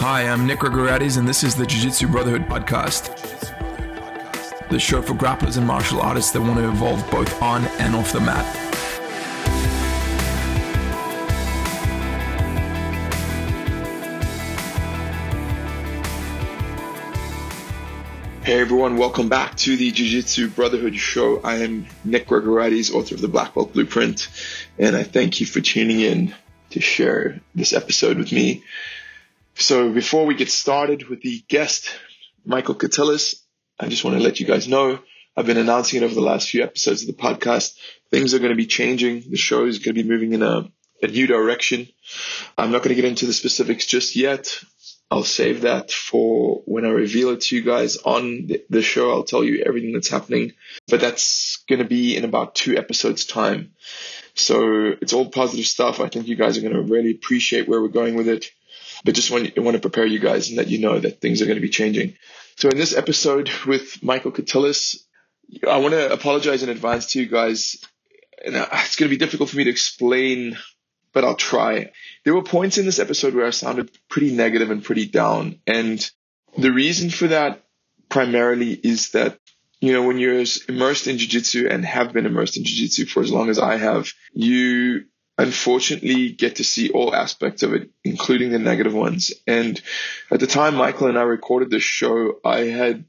[0.00, 3.10] Hi, I'm Nick Gregoriades, and this is the Jiu Jitsu Brotherhood podcast.
[4.70, 8.10] The show for grapplers and martial artists that want to evolve both on and off
[8.10, 8.46] the mat.
[18.42, 21.42] Hey everyone, welcome back to the Jiu Jitsu Brotherhood show.
[21.42, 24.28] I am Nick Gregoriades, author of the Black Belt Blueprint,
[24.78, 26.34] and I thank you for tuning in
[26.70, 28.64] to share this episode with me.
[29.60, 31.90] So before we get started with the guest,
[32.46, 33.34] Michael Katilus,
[33.78, 34.98] I just want to let you guys know
[35.36, 37.76] I've been announcing it over the last few episodes of the podcast.
[38.10, 39.30] Things are going to be changing.
[39.30, 40.70] The show is going to be moving in a,
[41.02, 41.88] a new direction.
[42.56, 44.48] I'm not going to get into the specifics just yet.
[45.10, 49.10] I'll save that for when I reveal it to you guys on the show.
[49.10, 50.52] I'll tell you everything that's happening,
[50.88, 53.72] but that's going to be in about two episodes time.
[54.34, 56.00] So it's all positive stuff.
[56.00, 58.50] I think you guys are going to really appreciate where we're going with it.
[59.04, 61.40] But just want, to want to prepare you guys and let you know that things
[61.40, 62.16] are going to be changing.
[62.56, 64.96] So in this episode with Michael Katilus,
[65.68, 67.82] I want to apologize in advance to you guys.
[68.44, 70.58] And uh, it's going to be difficult for me to explain,
[71.12, 71.92] but I'll try.
[72.24, 75.60] There were points in this episode where I sounded pretty negative and pretty down.
[75.66, 76.08] And
[76.56, 77.64] the reason for that
[78.08, 79.38] primarily is that
[79.80, 83.32] you know, when you're immersed in jiu-jitsu and have been immersed in jiu-jitsu for as
[83.32, 85.06] long as I have, you
[85.42, 89.32] unfortunately get to see all aspects of it, including the negative ones.
[89.46, 89.80] And
[90.30, 93.06] at the time Michael and I recorded this show, I had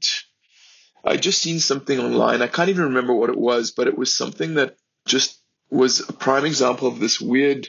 [1.04, 2.42] I just seen something online.
[2.42, 5.38] I can't even remember what it was, but it was something that just
[5.70, 7.68] was a prime example of this weird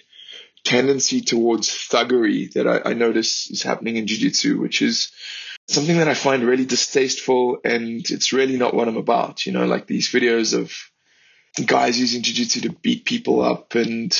[0.63, 5.11] tendency towards thuggery that I, I notice is happening in jiu-jitsu, which is
[5.67, 9.45] something that I find really distasteful and it's really not what I'm about.
[9.45, 10.71] You know, like these videos of
[11.65, 14.15] guys using jiu-jitsu to beat people up and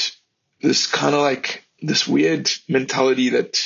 [0.64, 3.60] this kind of like this weird mentality that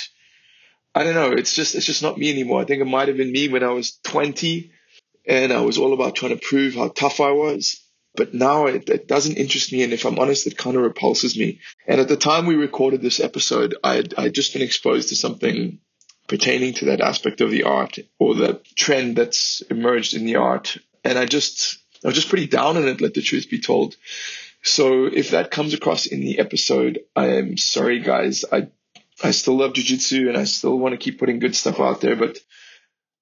[0.93, 2.59] I don't know, it's just it's just not me anymore.
[2.59, 4.71] I think it might have been me when I was 20
[5.27, 7.81] and I was all about trying to prove how tough I was.
[8.15, 11.37] But now it, it doesn't interest me, and if I'm honest, it kind of repulses
[11.37, 11.59] me.
[11.87, 15.79] And at the time we recorded this episode, I had, just been exposed to something
[16.27, 20.77] pertaining to that aspect of the art or the trend that's emerged in the art.
[21.03, 23.95] And I just, I was just pretty down on it, let the truth be told.
[24.67, 28.45] So if that comes across in the episode, I am sorry, guys.
[28.51, 28.67] I,
[29.23, 32.15] I still love jujitsu and I still want to keep putting good stuff out there.
[32.15, 32.37] But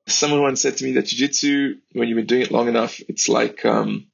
[0.07, 3.29] someone once said to me that jujitsu, when you've been doing it long enough, it's
[3.29, 4.07] like, um,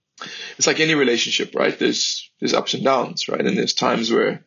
[0.58, 1.78] it's like any relationship, right?
[1.78, 3.46] There's, there's ups and downs, right?
[3.46, 4.46] And there's times where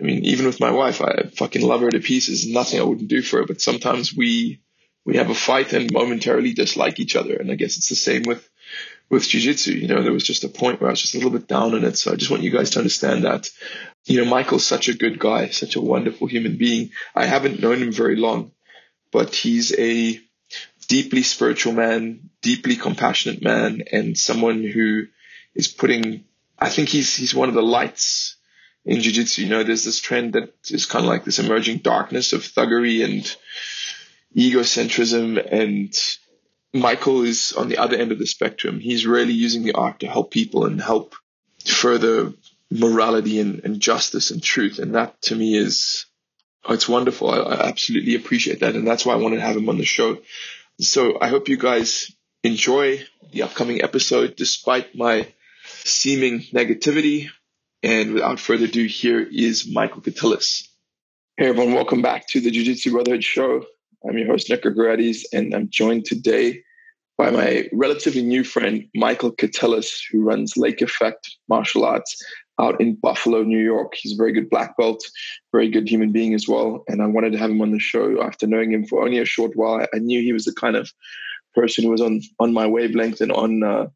[0.00, 2.48] I mean, even with my wife, I fucking love her to pieces.
[2.48, 3.46] Nothing I wouldn't do for her.
[3.46, 4.60] But sometimes we
[5.04, 7.36] we have a fight and momentarily dislike each other.
[7.36, 8.48] And I guess it's the same with
[9.08, 9.80] with jujitsu.
[9.80, 11.74] You know, there was just a point where I was just a little bit down
[11.74, 11.96] on it.
[11.96, 13.50] So I just want you guys to understand that.
[14.04, 16.90] You know, Michael's such a good guy, such a wonderful human being.
[17.14, 18.52] I haven't known him very long,
[19.10, 20.20] but he's a
[20.88, 25.04] deeply spiritual man, deeply compassionate man, and someone who
[25.54, 26.24] is putting.
[26.58, 28.36] I think he's he's one of the lights
[28.84, 29.42] in jiu-jitsu.
[29.42, 33.04] You know, there's this trend that is kind of like this emerging darkness of thuggery
[33.04, 33.36] and
[34.36, 35.44] egocentrism.
[35.50, 35.94] And
[36.74, 38.80] Michael is on the other end of the spectrum.
[38.80, 41.14] He's really using the art to help people and help
[41.64, 42.32] further
[42.68, 44.80] morality and, and justice and truth.
[44.80, 46.06] And that to me is,
[46.68, 47.30] it's wonderful.
[47.30, 48.74] I, I absolutely appreciate that.
[48.74, 50.18] And that's why I wanted to have him on the show.
[50.80, 52.10] So I hope you guys
[52.42, 55.28] enjoy the upcoming episode despite my
[55.84, 57.28] seeming negativity.
[57.84, 60.66] And without further ado, here is Michael Katilus.
[61.36, 63.66] Hey everyone, welcome back to the Jiu Jitsu Brotherhood Show.
[64.06, 66.62] I'm your host, Nick Gregoriades, and I'm joined today
[67.16, 72.14] by my relatively new friend, Michael Katilus, who runs Lake Effect Martial Arts
[72.60, 73.94] out in Buffalo, New York.
[73.94, 75.02] He's a very good black belt,
[75.52, 76.84] very good human being as well.
[76.86, 79.24] And I wanted to have him on the show after knowing him for only a
[79.24, 79.86] short while.
[79.94, 80.92] I knew he was the kind of
[81.54, 83.86] person who was on on my wavelength and on uh,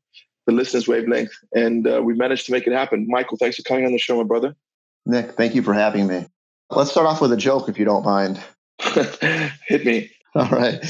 [0.46, 3.06] the listeners' wavelength, and uh, we managed to make it happen.
[3.08, 4.56] Michael, thanks for coming on the show, my brother.
[5.04, 6.26] Nick, thank you for having me.
[6.70, 8.40] Let's start off with a joke, if you don't mind.
[9.66, 10.10] Hit me.
[10.34, 10.84] All right.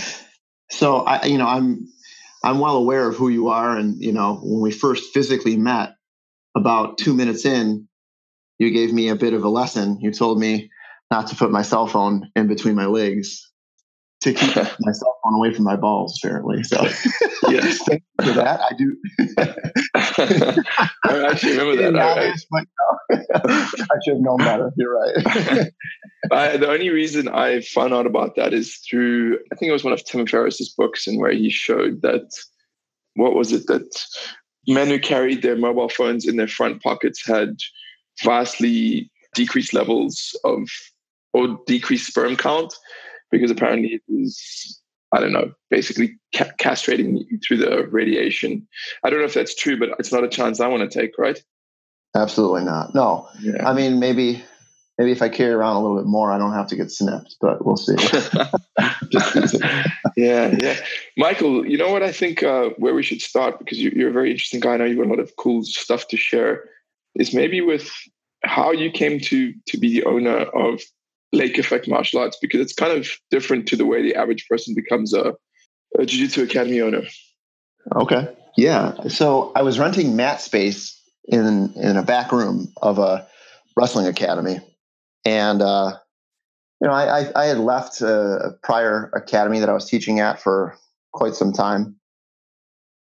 [0.70, 1.88] So I, you know, I'm
[2.44, 5.94] I'm well aware of who you are, and you know, when we first physically met,
[6.56, 7.88] about two minutes in,
[8.58, 9.98] you gave me a bit of a lesson.
[10.00, 10.70] You told me
[11.10, 13.50] not to put my cell phone in between my legs
[14.22, 16.62] to keep my cell phone away from my balls, apparently.
[16.64, 16.82] So,
[17.48, 18.60] yes, thank you for that.
[18.60, 18.74] I
[20.54, 20.62] do.
[21.24, 21.96] I actually remember that.
[21.96, 22.64] Obvious, but
[23.10, 23.16] no.
[23.44, 24.72] I should have known better.
[24.76, 25.72] You're right.
[26.32, 29.84] I, the only reason I found out about that is through, I think it was
[29.84, 32.28] one of Tim Ferriss's books, and where he showed that,
[33.14, 34.04] what was it, that
[34.66, 37.56] men who carried their mobile phones in their front pockets had
[38.22, 40.68] vastly decreased levels of,
[41.32, 42.74] or decreased sperm count
[43.30, 44.80] because apparently it is
[45.12, 48.66] I don't know, basically ca- castrating you through the radiation.
[49.04, 51.16] I don't know if that's true, but it's not a chance I want to take,
[51.18, 51.42] right?
[52.14, 52.94] Absolutely not.
[52.94, 53.28] No.
[53.40, 53.68] Yeah.
[53.68, 54.42] I mean, maybe
[54.98, 57.36] maybe if I carry around a little bit more, I don't have to get snipped,
[57.40, 57.94] but we'll see.
[60.16, 60.76] yeah, yeah.
[61.16, 64.12] Michael, you know what I think uh, where we should start because you, are a
[64.12, 64.74] very interesting guy.
[64.74, 66.64] I know you've got a lot of cool stuff to share.
[67.14, 67.90] Is maybe with
[68.44, 70.82] how you came to to be the owner of
[71.32, 74.74] Lake Effect Martial Arts because it's kind of different to the way the average person
[74.74, 75.34] becomes a,
[75.98, 77.02] a Jiu-Jitsu Academy owner.
[77.96, 78.28] Okay.
[78.56, 78.94] Yeah.
[79.08, 83.26] So I was renting mat space in in a back room of a
[83.76, 84.58] wrestling academy,
[85.24, 85.96] and uh,
[86.80, 90.40] you know I, I, I had left a prior academy that I was teaching at
[90.40, 90.76] for
[91.12, 91.96] quite some time.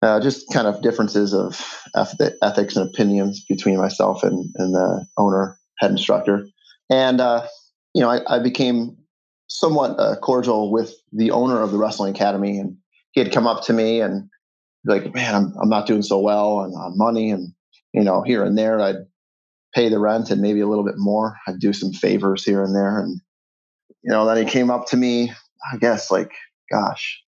[0.03, 1.59] Uh, just kind of differences of
[2.43, 6.45] ethics and opinions between myself and, and the owner, head instructor.
[6.91, 7.47] And uh,
[7.97, 8.95] you know, I, I became
[9.47, 12.77] somewhat uh, cordial with the owner of the wrestling academy, and
[13.09, 14.29] he had come up to me and
[14.85, 17.53] like, "Man, I'm I'm not doing so well on, on money, and
[17.93, 19.07] you know, here and there, I'd
[19.73, 21.37] pay the rent and maybe a little bit more.
[21.47, 23.19] I'd do some favors here and there, and
[24.03, 25.33] you know, then he came up to me.
[25.73, 26.33] I guess like,
[26.71, 27.19] gosh,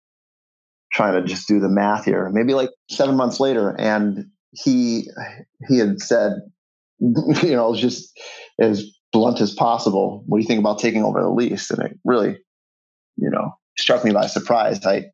[0.94, 2.30] trying to just do the math here.
[2.30, 5.10] Maybe like seven months later, and he
[5.68, 6.34] he had said,
[7.00, 8.16] you know, just
[8.60, 10.24] as blunt as possible.
[10.26, 11.70] What do you think about taking over the lease?
[11.72, 12.38] And it really,
[13.18, 14.86] you know, struck me by surprise.
[14.86, 15.06] I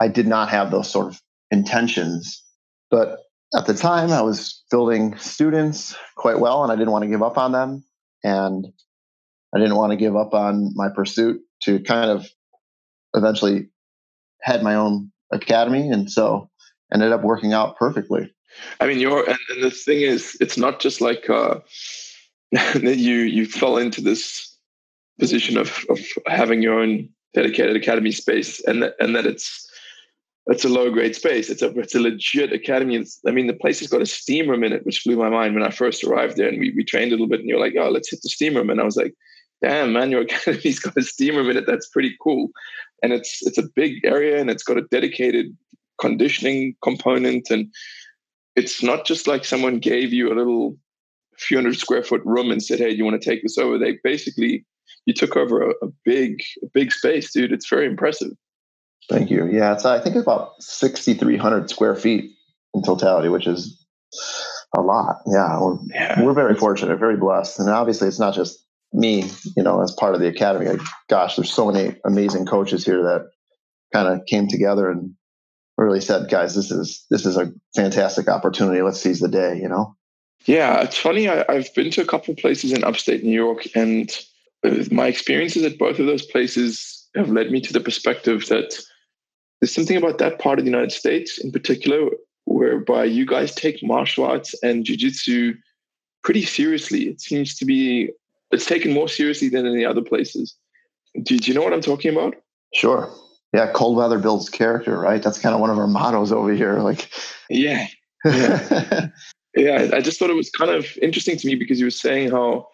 [0.00, 2.42] I did not have those sort of intentions,
[2.90, 3.20] but
[3.56, 7.22] at the time I was building students quite well, and I didn't want to give
[7.22, 7.84] up on them,
[8.24, 8.66] and
[9.54, 12.26] I didn't want to give up on my pursuit to kind of
[13.14, 13.68] eventually
[14.40, 16.48] head my own academy, and so
[16.92, 18.32] ended up working out perfectly.
[18.80, 21.28] I mean, you're and, and the thing is, it's not just like.
[21.28, 21.60] Uh,
[22.82, 24.56] you you fell into this
[25.18, 29.68] position of of having your own dedicated academy space, and that and that it's
[30.46, 31.48] it's a low grade space.
[31.50, 32.96] It's a it's a legit academy.
[32.96, 35.28] It's, I mean, the place has got a steam room in it, which blew my
[35.28, 36.48] mind when I first arrived there.
[36.48, 38.56] And we, we trained a little bit, and you're like, "Oh, let's hit the steam
[38.56, 39.14] room." And I was like,
[39.62, 41.66] "Damn, man, your academy's got a steam room in it.
[41.66, 42.50] That's pretty cool."
[43.02, 45.56] And it's it's a big area, and it's got a dedicated
[46.00, 47.72] conditioning component, and
[48.56, 50.76] it's not just like someone gave you a little
[51.46, 53.98] few hundred square foot room and said, "Hey, you want to take this over?" They
[54.02, 54.64] basically
[55.06, 57.52] you took over a, a big, a big space, dude.
[57.52, 58.32] It's very impressive.
[59.08, 59.46] Thank you.
[59.46, 62.30] Yeah, it's I think it's about sixty three hundred square feet
[62.74, 63.84] in totality, which is
[64.76, 65.16] a lot.
[65.26, 66.22] Yeah, we're, yeah.
[66.22, 68.58] we're very fortunate, very blessed, and obviously it's not just
[68.92, 69.30] me.
[69.56, 70.66] You know, as part of the academy.
[70.66, 73.28] Like, gosh, there's so many amazing coaches here that
[73.92, 75.14] kind of came together and
[75.76, 78.82] really said, "Guys, this is this is a fantastic opportunity.
[78.82, 79.96] Let's seize the day." You know.
[80.46, 81.28] Yeah, it's funny.
[81.28, 84.10] I, have been to a couple of places in upstate New York, and
[84.64, 88.78] uh, my experiences at both of those places have led me to the perspective that
[89.60, 92.10] there's something about that part of the United States in particular
[92.44, 95.56] whereby you guys take martial arts and jujitsu
[96.24, 97.08] pretty seriously.
[97.08, 98.10] It seems to be
[98.50, 100.54] it's taken more seriously than any other places.
[101.22, 102.34] Do, do you know what I'm talking about?
[102.74, 103.12] Sure.
[103.54, 105.22] Yeah, cold weather builds character, right?
[105.22, 106.80] That's kind of one of our mottos over here.
[106.80, 107.10] Like,
[107.50, 107.86] yeah,
[108.24, 109.08] yeah.
[109.54, 112.30] yeah, I just thought it was kind of interesting to me because you were saying
[112.30, 112.68] how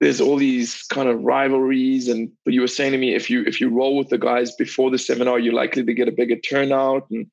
[0.00, 3.60] there's all these kind of rivalries, and you were saying to me if you if
[3.60, 7.06] you roll with the guys before the seminar, you're likely to get a bigger turnout,
[7.10, 7.26] and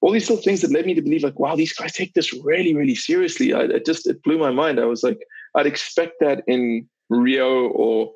[0.00, 2.32] all these little things that led me to believe like, wow, these guys take this
[2.44, 3.52] really really seriously.
[3.52, 4.80] I, it just it blew my mind.
[4.80, 5.18] I was like,
[5.54, 8.12] I'd expect that in Rio or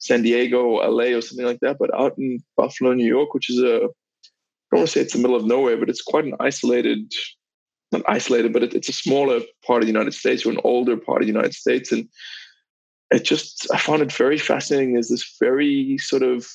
[0.00, 3.50] San Diego or LA or something like that, but out in Buffalo, New York, which
[3.50, 3.88] is a
[4.72, 7.12] I don't want to say it's the middle of nowhere, but it's quite an isolated
[7.92, 10.96] not isolated, but it, it's a smaller part of the United States or an older
[10.96, 11.90] part of the United States.
[11.92, 12.08] And
[13.10, 14.92] it just, I found it very fascinating.
[14.92, 16.46] There's this very sort of,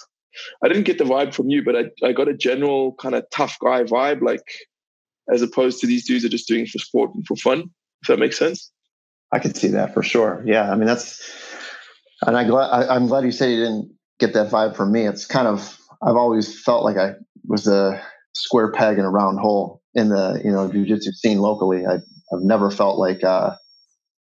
[0.63, 3.25] I didn't get the vibe from you, but I, I got a general kind of
[3.31, 4.43] tough guy vibe, like
[5.33, 7.69] as opposed to these dudes are just doing it for sport and for fun.
[8.01, 8.71] If that makes sense.
[9.31, 10.43] I could see that for sure.
[10.45, 10.71] Yeah.
[10.71, 11.21] I mean, that's,
[12.25, 15.07] and I glad, I, I'm glad you said you didn't get that vibe from me.
[15.07, 17.15] It's kind of, I've always felt like I
[17.45, 18.01] was a
[18.33, 21.85] square peg in a round hole in the you know jujitsu scene locally.
[21.85, 21.99] I,
[22.31, 23.55] have never felt like uh,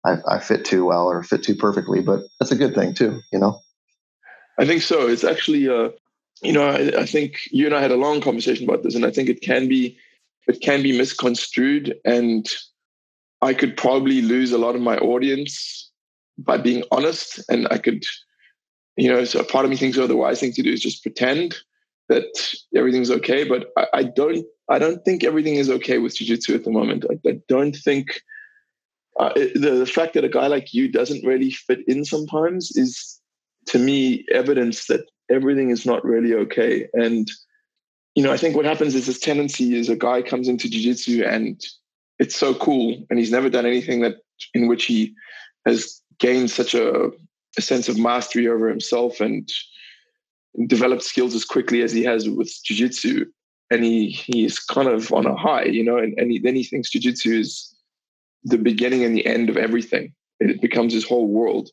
[0.03, 3.21] I, I, fit too well or fit too perfectly, but that's a good thing too.
[3.31, 3.59] You know.
[4.59, 5.07] I think so.
[5.07, 5.89] It's actually, uh,
[6.41, 9.05] you know, I, I think you and I had a long conversation about this, and
[9.05, 9.97] I think it can be,
[10.47, 12.47] it can be misconstrued, and
[13.41, 15.91] I could probably lose a lot of my audience
[16.37, 18.03] by being honest, and I could,
[18.97, 21.03] you know, so part of me thinks, oh, the wise thing to do is just
[21.03, 21.55] pretend
[22.09, 26.55] that everything's okay, but I, I don't I don't think everything is okay with jiu-jitsu
[26.55, 27.05] at the moment.
[27.09, 28.21] I, I don't think
[29.19, 32.71] uh, it, the, the fact that a guy like you doesn't really fit in sometimes
[32.75, 33.19] is
[33.67, 36.87] to me evidence that everything is not really okay.
[36.93, 37.29] And
[38.15, 41.23] you know, I think what happens is this tendency is a guy comes into jiu-jitsu
[41.23, 41.61] and
[42.19, 44.17] it's so cool and he's never done anything that
[44.53, 45.13] in which he
[45.65, 47.09] has gained such a,
[47.57, 49.51] a sense of mastery over himself and
[50.67, 53.25] developed skills as quickly as he has with jiu-jitsu
[53.73, 56.63] and he he's kind of on a high you know and, and he, then he
[56.63, 57.73] thinks jiu-jitsu is
[58.43, 60.13] the beginning and the end of everything.
[60.39, 61.69] It becomes his whole world.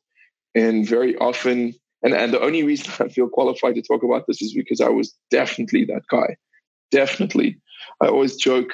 [0.55, 4.41] And very often and, and the only reason i feel qualified to talk about this
[4.43, 6.37] is because i was definitely that guy.
[6.91, 7.57] Definitely.
[8.03, 8.73] I always joke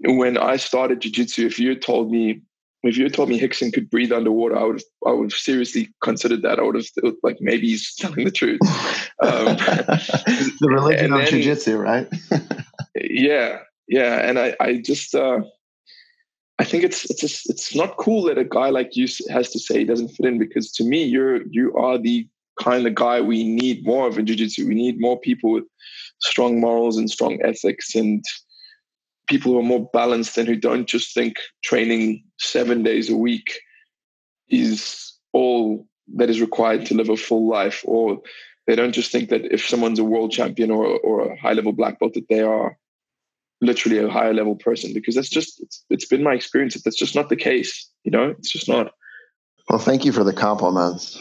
[0.00, 2.40] when i started jiu-jitsu if you told me
[2.82, 5.38] if you had told me Rickson could breathe underwater, I would have, I would have
[5.38, 6.58] seriously considered that.
[6.58, 8.60] I would have like maybe he's telling the truth.
[9.22, 9.56] Um,
[10.60, 12.08] the religion of then, jiu-jitsu, right?
[12.94, 15.40] yeah, yeah, and I, I just, uh,
[16.58, 19.58] I think it's it's just, it's not cool that a guy like you has to
[19.58, 22.26] say he doesn't fit in because to me, you're you are the
[22.60, 24.66] kind of guy we need more of in jiu-jitsu.
[24.66, 25.64] We need more people with
[26.20, 28.24] strong morals and strong ethics and
[29.26, 33.60] people who are more balanced and who don't just think training seven days a week
[34.48, 38.20] is all that is required to live a full life or
[38.66, 41.72] they don't just think that if someone's a world champion or, or a high level
[41.72, 42.76] black belt that they are
[43.60, 46.98] literally a higher level person because that's just it's, it's been my experience that that's
[46.98, 48.34] just not the case you know?
[48.38, 48.92] It's just not.
[49.68, 51.20] Well thank you for the compliments.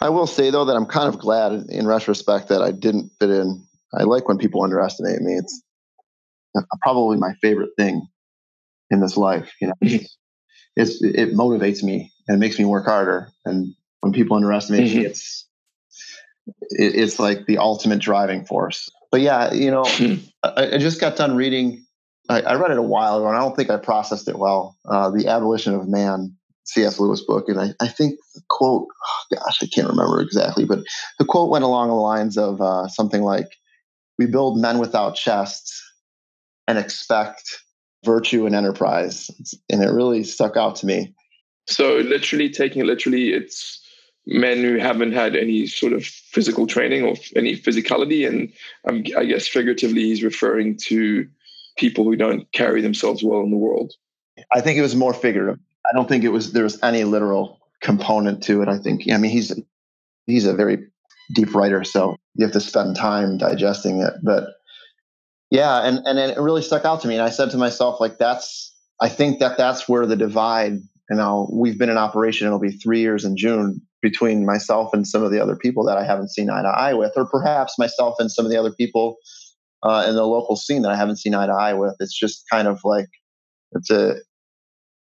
[0.00, 3.30] I will say though that i'm kind of glad in retrospect that i didn't fit
[3.30, 3.64] in.
[3.94, 5.34] I like when people underestimate me.
[5.34, 5.62] It's
[6.82, 8.06] probably my favorite thing
[8.90, 9.52] in this life.
[9.60, 10.04] You know, mm-hmm.
[10.76, 13.28] it's, it motivates me and it makes me work harder.
[13.44, 14.98] And when people underestimate mm-hmm.
[14.98, 15.46] me, it's
[16.46, 18.88] it, it's like the ultimate driving force.
[19.10, 20.24] But yeah, you know, mm-hmm.
[20.42, 21.84] I, I, just got done reading.
[22.28, 24.76] I, I, read it a while ago, and I don't think I processed it well.
[24.84, 26.98] Uh, the Abolition of Man, C.S.
[26.98, 30.80] Lewis book, and I, I think the quote, oh gosh, I can't remember exactly, but
[31.18, 33.48] the quote went along the lines of uh, something like,
[34.18, 35.82] "We build men without chests,
[36.68, 37.62] and expect
[38.04, 39.30] virtue and enterprise.
[39.70, 41.14] And it really stuck out to me.
[41.66, 43.82] So, literally, taking it literally, it's
[44.26, 48.26] men who haven't had any sort of physical training or any physicality.
[48.26, 48.52] And
[48.88, 51.26] um, I guess figuratively, he's referring to
[51.76, 53.92] people who don't carry themselves well in the world.
[54.52, 55.58] I think it was more figurative.
[55.84, 58.68] I don't think it was there was any literal component to it.
[58.68, 59.52] I think I mean he's
[60.26, 60.86] he's a very
[61.34, 64.14] deep writer, so you have to spend time digesting it.
[64.22, 64.55] But
[65.50, 68.18] yeah and and it really stuck out to me and i said to myself like
[68.18, 70.72] that's i think that that's where the divide
[71.10, 75.06] you know we've been in operation it'll be three years in june between myself and
[75.06, 77.78] some of the other people that i haven't seen eye to eye with or perhaps
[77.78, 79.16] myself and some of the other people
[79.82, 81.94] uh, in the local scene that i haven't seen eye to eye with.
[82.00, 83.06] It's just kind of like
[83.72, 84.16] it's a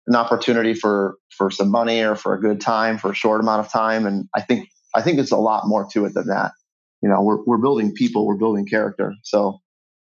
[0.07, 3.65] an opportunity for for some money or for a good time for a short amount
[3.65, 6.53] of time and i think i think it's a lot more to it than that.
[7.03, 9.61] You know we're, we're building people we're building character so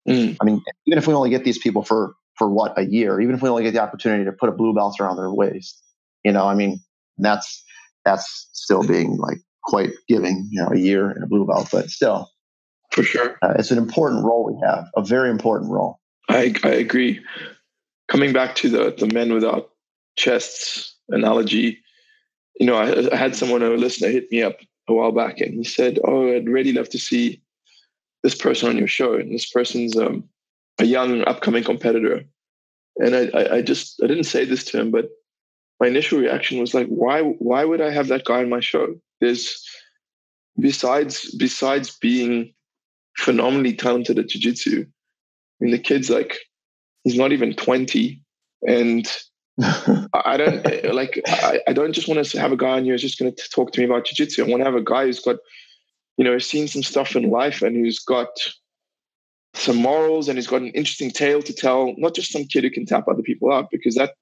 [0.09, 0.37] Mm.
[0.41, 3.35] I mean, even if we only get these people for for what a year, even
[3.35, 5.83] if we only get the opportunity to put a blue belt around their waist,
[6.25, 6.81] you know, I mean,
[7.19, 7.65] that's
[8.05, 11.91] that's still being like quite giving, you know, a year and a blue belt, but
[11.91, 12.31] still,
[12.93, 15.99] for sure, uh, it's an important role we have, a very important role.
[16.29, 17.21] I I agree.
[18.09, 19.71] Coming back to the the men without
[20.17, 21.79] chests analogy,
[22.61, 24.57] you know, I, I had someone, a listener, hit me up
[24.89, 27.43] a while back, and he said, "Oh, I'd really love to see."
[28.27, 30.29] This person on your show, and this person's um,
[30.81, 32.25] a young upcoming competitor.
[32.97, 35.11] And I, I, I just I didn't say this to him, but
[35.79, 38.97] my initial reaction was like, why why would I have that guy on my show?
[39.21, 39.65] There's
[40.59, 42.53] besides besides being
[43.17, 46.37] phenomenally talented at jiu-jitsu, I mean the kid's like
[47.05, 48.21] he's not even 20
[48.67, 49.07] and
[49.63, 53.03] I don't like I, I don't just want to have a guy on here who's
[53.03, 54.45] just going to talk to me about jiu-jitsu.
[54.45, 55.37] I want to have a guy who's got
[56.17, 58.29] you know, has seen some stuff in life and who's got
[59.55, 62.71] some morals and he's got an interesting tale to tell, not just some kid who
[62.71, 64.15] can tap other people out, because that,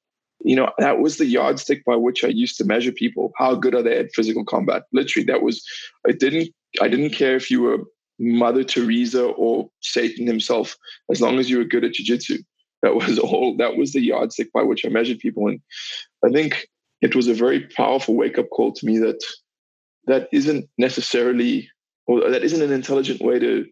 [0.44, 3.32] you know, that was the yardstick by which I used to measure people.
[3.36, 4.84] How good are they at physical combat?
[4.92, 5.64] Literally, that was,
[6.06, 7.78] I didn't, I didn't care if you were
[8.18, 10.76] Mother Teresa or Satan himself,
[11.10, 12.44] as long as you were good at jujitsu.
[12.82, 15.48] That was all, that was the yardstick by which I measured people.
[15.48, 15.60] And
[16.24, 16.68] I think
[17.00, 19.20] it was a very powerful wake up call to me that
[20.06, 21.68] that isn't necessarily
[22.06, 23.66] or that isn't an intelligent way to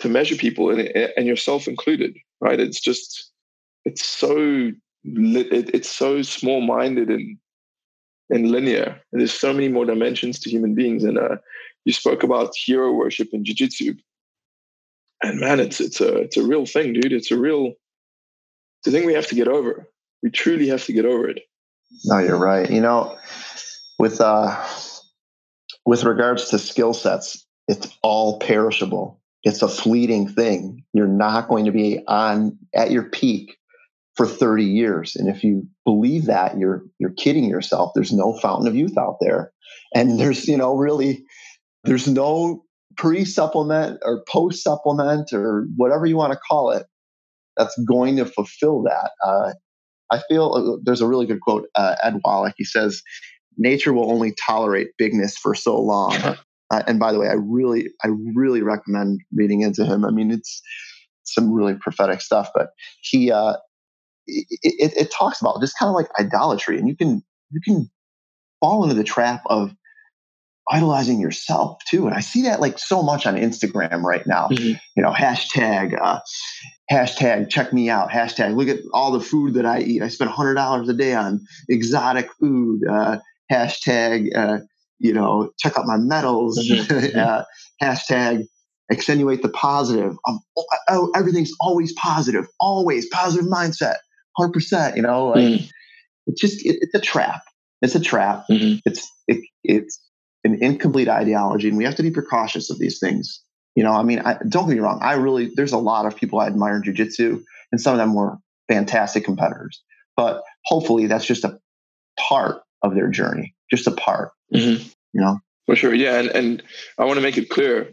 [0.00, 0.80] to measure people and,
[1.16, 2.60] and yourself included right?
[2.60, 3.30] It's just
[3.84, 4.70] it's so
[5.04, 7.38] it's so small minded and
[8.30, 9.00] and linear.
[9.12, 11.04] And there's so many more dimensions to human beings.
[11.04, 11.36] And uh,
[11.84, 13.94] you spoke about hero worship in jiu-jitsu.
[15.22, 17.12] And man it's it's a it's a real thing dude.
[17.12, 17.72] It's a real
[18.86, 19.88] a thing we have to get over.
[20.22, 21.40] We truly have to get over it.
[22.04, 22.70] No you're right.
[22.70, 23.18] You know
[23.98, 24.62] with uh
[25.86, 29.20] with regards to skill sets, it's all perishable.
[29.42, 30.84] It's a fleeting thing.
[30.92, 33.56] You're not going to be on at your peak
[34.14, 35.16] for 30 years.
[35.16, 37.92] And if you believe that, you're you're kidding yourself.
[37.94, 39.52] There's no fountain of youth out there.
[39.94, 41.24] And there's, you know, really
[41.84, 42.64] there's no
[42.96, 46.86] pre-supplement or post-supplement or whatever you want to call it
[47.56, 49.10] that's going to fulfill that.
[49.24, 49.52] Uh,
[50.10, 52.54] I feel uh, there's a really good quote, uh, Ed Wallach.
[52.56, 53.02] He says,
[53.56, 56.14] "Nature will only tolerate bigness for so long."
[56.70, 60.04] uh, and by the way, I really, I really recommend reading into him.
[60.04, 60.62] I mean, it's
[61.24, 62.68] some really prophetic stuff, but
[63.00, 63.54] he, uh,
[64.26, 67.90] it, it, it talks about just kind of like idolatry, and you can you can
[68.60, 69.74] fall into the trap of
[70.70, 72.06] idolizing yourself too.
[72.06, 74.48] And I see that like so much on Instagram right now.
[74.48, 74.74] Mm-hmm.
[74.96, 76.20] You know, hashtag, uh,
[76.90, 80.02] hashtag check me out, hashtag look at all the food that I eat.
[80.02, 82.80] I spend hundred dollars a day on exotic food.
[82.88, 83.18] Uh,
[83.54, 84.58] hashtag, uh,
[84.98, 86.58] you know, check out my medals.
[86.58, 87.18] Mm-hmm.
[87.18, 87.44] uh,
[87.82, 88.44] hashtag
[88.90, 90.16] extenuate the positive.
[90.28, 93.96] Um, oh, oh, everything's always positive, always positive mindset,
[94.36, 94.96] hundred percent.
[94.96, 95.68] You know, like mm.
[96.26, 97.42] it's just it, it's a trap.
[97.82, 98.44] It's a trap.
[98.50, 98.78] Mm-hmm.
[98.84, 100.00] It's it, it's
[100.44, 103.40] an incomplete ideology, and we have to be precautious of these things.
[103.74, 105.00] You know, I mean, I, don't get me wrong.
[105.02, 107.42] I really, there's a lot of people I admire in jujitsu,
[107.72, 109.82] and some of them were fantastic competitors.
[110.16, 111.58] But hopefully, that's just a
[112.18, 114.30] part of their journey, just a part.
[114.54, 114.88] Mm-hmm.
[115.12, 116.18] You know, for sure, yeah.
[116.18, 116.62] And and
[116.98, 117.90] I want to make it clear,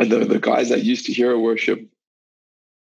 [0.00, 1.80] uh, the the guys that used to hero worship,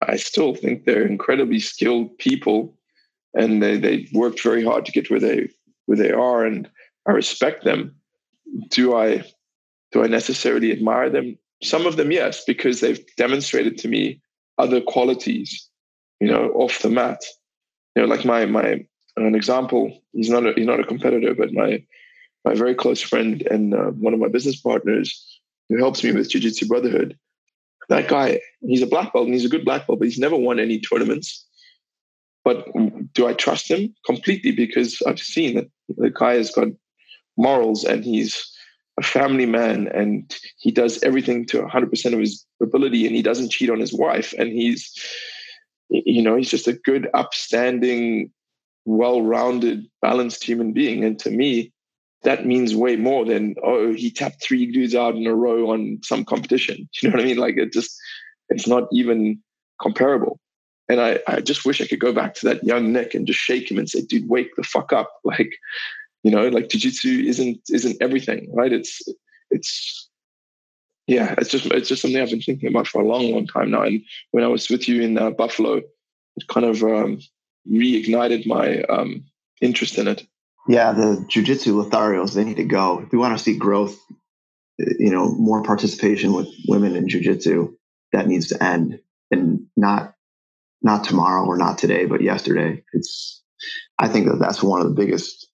[0.01, 2.77] I still think they're incredibly skilled people,
[3.34, 5.50] and they they worked very hard to get where they
[5.86, 6.69] where they are, and
[7.08, 7.96] I respect them
[8.69, 9.24] do I
[9.91, 11.38] do I necessarily admire them?
[11.63, 14.22] Some of them, yes, because they've demonstrated to me
[14.58, 15.67] other qualities,
[16.19, 17.22] you know, off the mat.
[17.96, 18.86] You know, like my my
[19.22, 20.02] an example.
[20.14, 21.84] He's not a, he's not a competitor, but my
[22.46, 26.30] my very close friend and uh, one of my business partners who helps me with
[26.30, 27.17] Jiu Jitsu Brotherhood.
[27.89, 30.38] That guy, he's a black belt and he's a good black belt, but he's never
[30.38, 31.46] won any tournaments.
[32.46, 32.67] But
[33.13, 34.52] do I trust him completely?
[34.52, 36.70] Because I've seen that the guy has got
[37.38, 38.50] morals and he's
[39.00, 43.52] a family man and he does everything to 100% of his ability and he doesn't
[43.52, 44.91] cheat on his wife and he's
[45.89, 48.30] you know he's just a good upstanding
[48.86, 51.04] well-rounded balanced human being.
[51.04, 51.72] And to me
[52.24, 56.00] that means way more than oh he tapped three dudes out in a row on
[56.04, 56.89] some competition.
[57.02, 57.38] You know what i mean?
[57.38, 57.98] Like it just
[58.50, 59.42] it's not even
[59.82, 60.39] comparable.
[60.89, 63.39] And I, I just wish I could go back to that young Nick and just
[63.39, 65.12] shake him and say, dude, wake the fuck up.
[65.24, 65.52] Like,
[66.24, 68.74] you know like jiu-jitsu isn't isn't everything right?
[68.74, 69.02] It's
[69.52, 70.10] it's
[71.08, 73.72] yeah it's just it's just something i've been thinking about for a long long time
[73.72, 73.84] now.
[73.84, 77.20] And when i was with you in uh, buffalo it kind of um,
[77.67, 79.26] reignited my um,
[79.62, 80.26] interest in it.
[80.67, 83.00] Yeah the jiu-jitsu lotharios they need to go.
[83.00, 83.98] If we want to see growth
[84.78, 87.76] you know more participation with women in jiu-jitsu
[88.13, 89.00] that needs to end.
[89.32, 90.13] And not
[90.82, 92.84] not tomorrow or not today but yesterday.
[92.93, 93.43] It's
[93.98, 95.48] i think that that's one of the biggest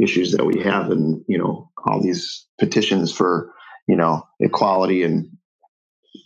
[0.00, 3.52] issues that we have and you know all these petitions for
[3.86, 5.30] you know equality and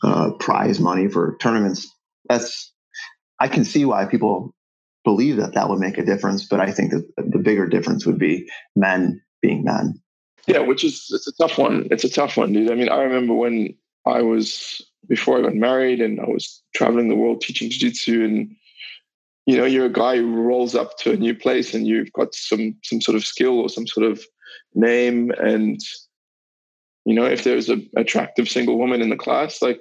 [0.04, 1.88] uh, prize money for tournaments.
[2.28, 2.72] That's
[3.40, 4.54] i can see why people
[5.04, 8.18] believe that that would make a difference but i think that the bigger difference would
[8.18, 10.00] be men being men.
[10.46, 11.88] Yeah which is it's a tough one.
[11.90, 12.70] It's a tough one dude.
[12.70, 13.74] I mean i remember when
[14.06, 18.54] i was before i got married and i was traveling the world teaching jiu-jitsu and
[19.46, 22.34] you know you're a guy who rolls up to a new place and you've got
[22.34, 24.24] some some sort of skill or some sort of
[24.74, 25.80] name and
[27.04, 29.80] you know if there's an attractive single woman in the class like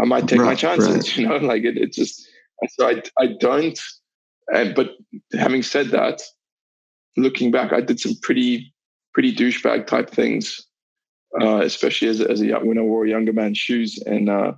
[0.00, 1.16] i might take right, my chances right.
[1.16, 2.28] you know like it, it just
[2.76, 3.80] so i i don't
[4.52, 4.90] and but
[5.32, 6.20] having said that
[7.16, 8.72] looking back i did some pretty
[9.12, 10.66] pretty douchebag type things
[11.40, 14.52] uh, especially as, as a when i wore a younger man's shoes and uh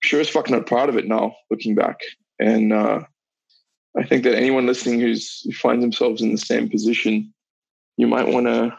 [0.00, 1.98] sure as fuck not proud of it now looking back
[2.38, 3.00] and uh,
[3.96, 7.32] I think that anyone listening who's who finds themselves in the same position,
[7.96, 8.76] you might want to,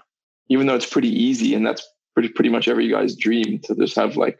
[0.49, 3.95] even though it's pretty easy, and that's pretty pretty much every guy's dream to just
[3.95, 4.37] have like,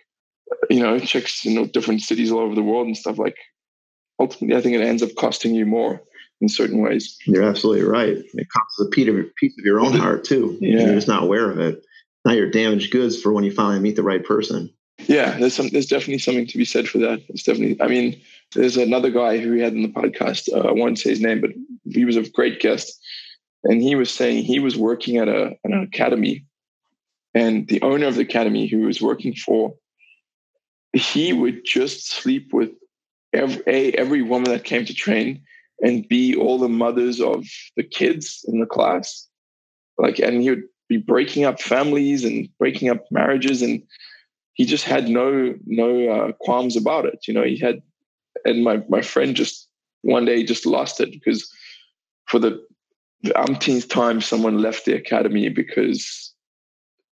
[0.69, 3.17] you know, chicks in different cities all over the world and stuff.
[3.17, 3.37] Like,
[4.19, 6.01] ultimately, I think it ends up costing you more
[6.41, 7.17] in certain ways.
[7.25, 8.17] You're absolutely right.
[8.17, 10.57] It costs a piece of, piece of your own heart too.
[10.59, 10.81] Yeah.
[10.81, 11.85] You're just not aware of it.
[12.25, 14.71] Now you're damaged goods for when you finally meet the right person.
[15.07, 15.69] Yeah, there's some.
[15.69, 17.21] There's definitely something to be said for that.
[17.27, 17.79] It's definitely.
[17.81, 18.19] I mean,
[18.55, 20.51] there's another guy who we had in the podcast.
[20.51, 21.51] Uh, I won't say his name, but
[21.83, 22.97] he was a great guest,
[23.63, 26.45] and he was saying he was working at a an academy,
[27.33, 29.75] and the owner of the academy who he was working for,
[30.93, 32.71] he would just sleep with
[33.35, 35.41] every a, every woman that came to train,
[35.81, 37.45] and be all the mothers of
[37.75, 39.27] the kids in the class,
[39.97, 43.81] like, and he would be breaking up families and breaking up marriages and
[44.55, 47.27] he just had no no uh, qualms about it.
[47.27, 47.81] You know, he had,
[48.45, 49.67] and my my friend just
[50.01, 51.49] one day just lost it because
[52.27, 52.65] for the,
[53.21, 56.33] the umpteenth time someone left the academy because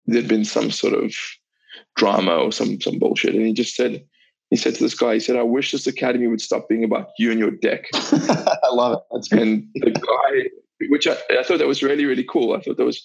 [0.07, 1.14] there'd been some sort of
[1.96, 4.04] drama or some some bullshit, and he just said
[4.51, 7.09] he said to this guy, he said, I wish this academy would stop being about
[7.19, 7.85] you and your deck.
[7.95, 9.01] I love it.
[9.13, 12.55] That's and the guy, which I, I thought that was really, really cool.
[12.55, 13.03] I thought that was,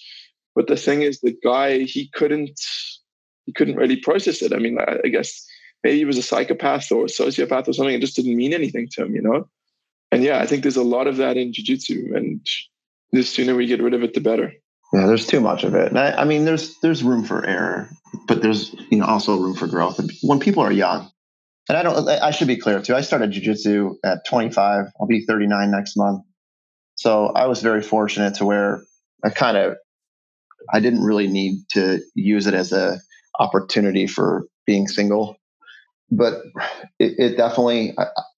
[0.56, 2.60] but the thing is, the guy, he couldn't,
[3.46, 4.54] he couldn't really process it.
[4.54, 5.46] I mean, I, I guess
[5.84, 7.96] maybe he was a psychopath or a sociopath or something.
[7.96, 9.50] It just didn't mean anything to him, you know?
[10.12, 12.46] And yeah, I think there's a lot of that in jiu-jitsu and
[13.12, 14.54] the sooner we get rid of it, the better.
[14.94, 15.96] Yeah, there's too much of it.
[15.96, 17.90] I, I, mean, there's there's room for error,
[18.28, 20.00] but there's you know also room for growth.
[20.22, 21.10] When people are young,
[21.70, 22.96] and I don't, I should be clear too.
[22.96, 24.86] I started jujitsu at 25.
[25.00, 26.24] I'll be 39 next month.
[26.96, 28.84] So I was very fortunate to where
[29.24, 29.76] I kind of,
[30.72, 33.00] I didn't really need to use it as a
[33.40, 35.38] opportunity for being single,
[36.12, 36.36] but
[37.00, 37.96] it, it definitely,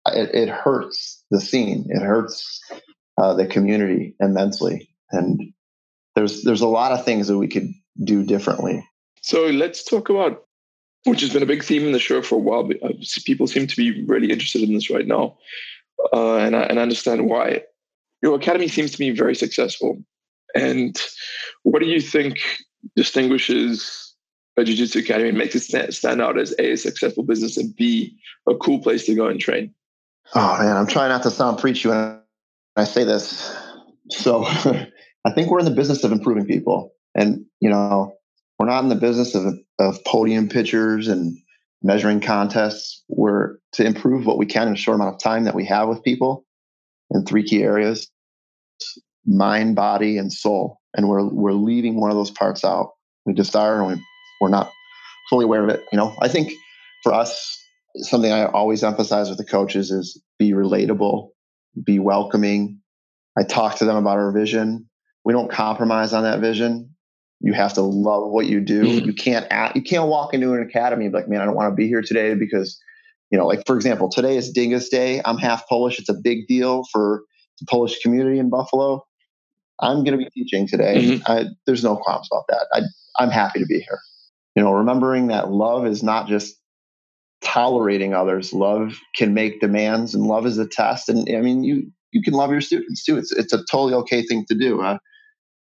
[0.06, 1.87] it, it, hurts the scene.
[1.88, 2.60] It hurts
[3.18, 4.88] uh, the community immensely.
[5.10, 5.52] And
[6.14, 7.68] there's, there's a lot of things that we could
[8.02, 8.87] do differently.
[9.22, 10.44] So let's talk about
[11.05, 12.64] which has been a big theme in the show for a while.
[12.64, 12.93] But uh,
[13.25, 15.37] people seem to be really interested in this right now,
[16.12, 17.62] uh, and I and I understand why.
[18.23, 20.03] Your academy seems to be very successful.
[20.55, 21.01] And
[21.62, 22.38] what do you think
[22.97, 24.14] distinguishes
[24.57, 28.17] a jiu-jitsu academy and makes it stand, out as a, a successful business and b
[28.49, 29.75] a cool place to go and train?
[30.35, 32.21] Oh man, I'm trying not to sound preachy when
[32.77, 33.55] I say this.
[34.11, 34.45] So
[35.25, 38.14] I think we're in the business of improving people, and you know
[38.59, 41.37] we're not in the business of, of podium pictures and
[41.83, 43.03] measuring contests.
[43.09, 45.88] We're to improve what we can in a short amount of time that we have
[45.88, 46.45] with people
[47.11, 48.11] in three key areas
[49.27, 50.81] mind, body, and soul.
[50.95, 52.90] And we're, we're leaving one of those parts out.
[53.25, 54.05] We just are, and we,
[54.40, 54.71] we're not
[55.31, 55.83] fully aware of it.
[55.93, 56.53] You know, I think
[57.03, 57.59] for us,
[57.97, 61.31] something I always emphasize with the coaches is be relatable,
[61.83, 62.81] be welcoming.
[63.38, 64.88] I talk to them about our vision.
[65.25, 66.93] We don't compromise on that vision.
[67.44, 68.85] You have to love what you do.
[68.85, 69.04] Mm-hmm.
[69.04, 71.74] You can't act, you can't walk into an academy like, man, I don't want to
[71.74, 72.80] be here today because,
[73.30, 75.20] you know, like for example, today is Dingus Day.
[75.26, 75.98] I'm half Polish.
[75.98, 77.22] It's a big deal for
[77.61, 79.04] the Polish community in Buffalo.
[79.78, 80.96] I'm going to be teaching today.
[80.96, 81.30] Mm-hmm.
[81.30, 82.66] I, there's no qualms about that.
[82.72, 83.98] I, I'm happy to be here.
[84.57, 86.57] You know, remembering that love is not just
[87.42, 88.54] tolerating others.
[88.54, 91.11] Love can make demands, and love is a test.
[91.11, 93.18] And I mean, you you can love your students too.
[93.18, 94.80] It's it's a totally okay thing to do.
[94.80, 94.96] Uh,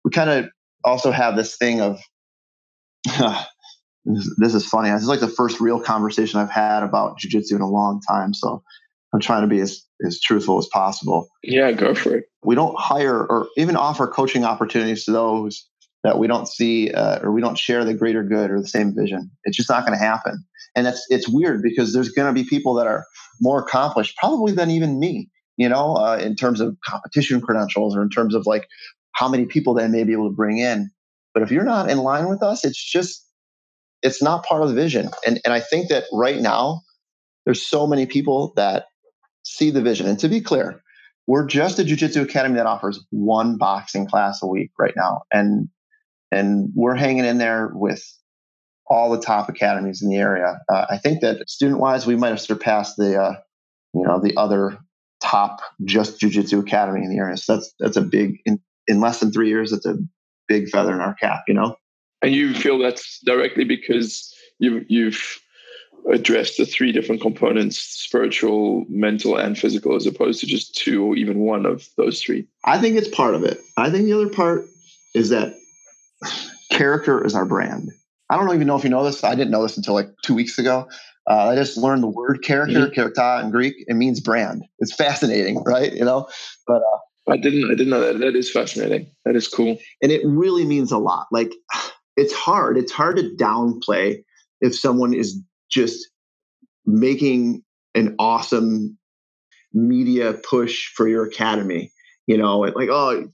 [0.04, 0.48] we kind of
[0.86, 2.00] also have this thing of
[4.04, 4.90] this is funny.
[4.90, 8.32] This is like the first real conversation I've had about jujitsu in a long time.
[8.32, 8.62] So
[9.12, 11.28] I'm trying to be as, as truthful as possible.
[11.42, 12.24] Yeah, go for it.
[12.44, 15.66] We don't hire or even offer coaching opportunities to those
[16.04, 18.94] that we don't see uh, or we don't share the greater good or the same
[18.94, 19.30] vision.
[19.44, 20.44] It's just not going to happen.
[20.76, 23.04] And it's it's weird because there's going to be people that are
[23.40, 25.30] more accomplished, probably than even me.
[25.56, 28.68] You know, uh, in terms of competition credentials or in terms of like
[29.16, 30.90] how many people they may be able to bring in.
[31.32, 33.26] But if you're not in line with us, it's just,
[34.02, 35.08] it's not part of the vision.
[35.26, 36.82] And, and I think that right now,
[37.44, 38.84] there's so many people that
[39.42, 40.06] see the vision.
[40.06, 40.82] And to be clear,
[41.26, 45.22] we're just a jiu-jitsu academy that offers one boxing class a week right now.
[45.32, 45.68] And,
[46.30, 48.04] and we're hanging in there with
[48.86, 50.60] all the top academies in the area.
[50.68, 53.34] Uh, I think that student wise, we might have surpassed the, uh,
[53.94, 54.78] you know, the other
[55.22, 57.36] top just jiu-jitsu academy in the area.
[57.36, 59.96] So that's, that's a big in, in less than three years, it's a
[60.48, 61.76] big feather in our cap, you know?
[62.22, 65.40] And you feel that's directly because you've, you've
[66.10, 71.16] addressed the three different components spiritual, mental, and physical, as opposed to just two or
[71.16, 72.46] even one of those three?
[72.64, 73.60] I think it's part of it.
[73.76, 74.66] I think the other part
[75.14, 75.54] is that
[76.70, 77.90] character is our brand.
[78.30, 79.22] I don't even know if you know this.
[79.24, 80.88] I didn't know this until like two weeks ago.
[81.28, 83.46] Uh, I just learned the word character, mm-hmm.
[83.46, 83.74] in Greek.
[83.88, 84.64] It means brand.
[84.78, 85.92] It's fascinating, right?
[85.92, 86.28] You know,
[86.66, 87.64] but uh, I didn't.
[87.64, 88.18] I didn't know that.
[88.18, 89.10] That is fascinating.
[89.24, 89.78] That is cool.
[90.02, 91.26] And it really means a lot.
[91.32, 91.52] Like
[92.16, 92.78] it's hard.
[92.78, 94.22] It's hard to downplay
[94.60, 96.08] if someone is just
[96.84, 98.96] making an awesome
[99.72, 101.90] media push for your academy.
[102.26, 103.28] You know, like oh,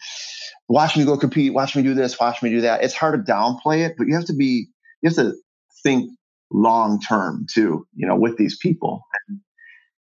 [0.69, 1.53] watch me go compete.
[1.53, 2.19] Watch me do this.
[2.19, 2.83] Watch me do that.
[2.83, 4.69] It's hard to downplay it, but you have to be.
[5.03, 5.35] You have to
[5.83, 6.11] think
[6.51, 7.87] long term too.
[7.95, 9.03] You know, with these people.
[9.29, 9.41] And,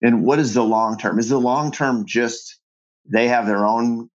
[0.01, 1.19] and what is the long term?
[1.19, 2.60] Is the long term just
[3.05, 4.09] they have their own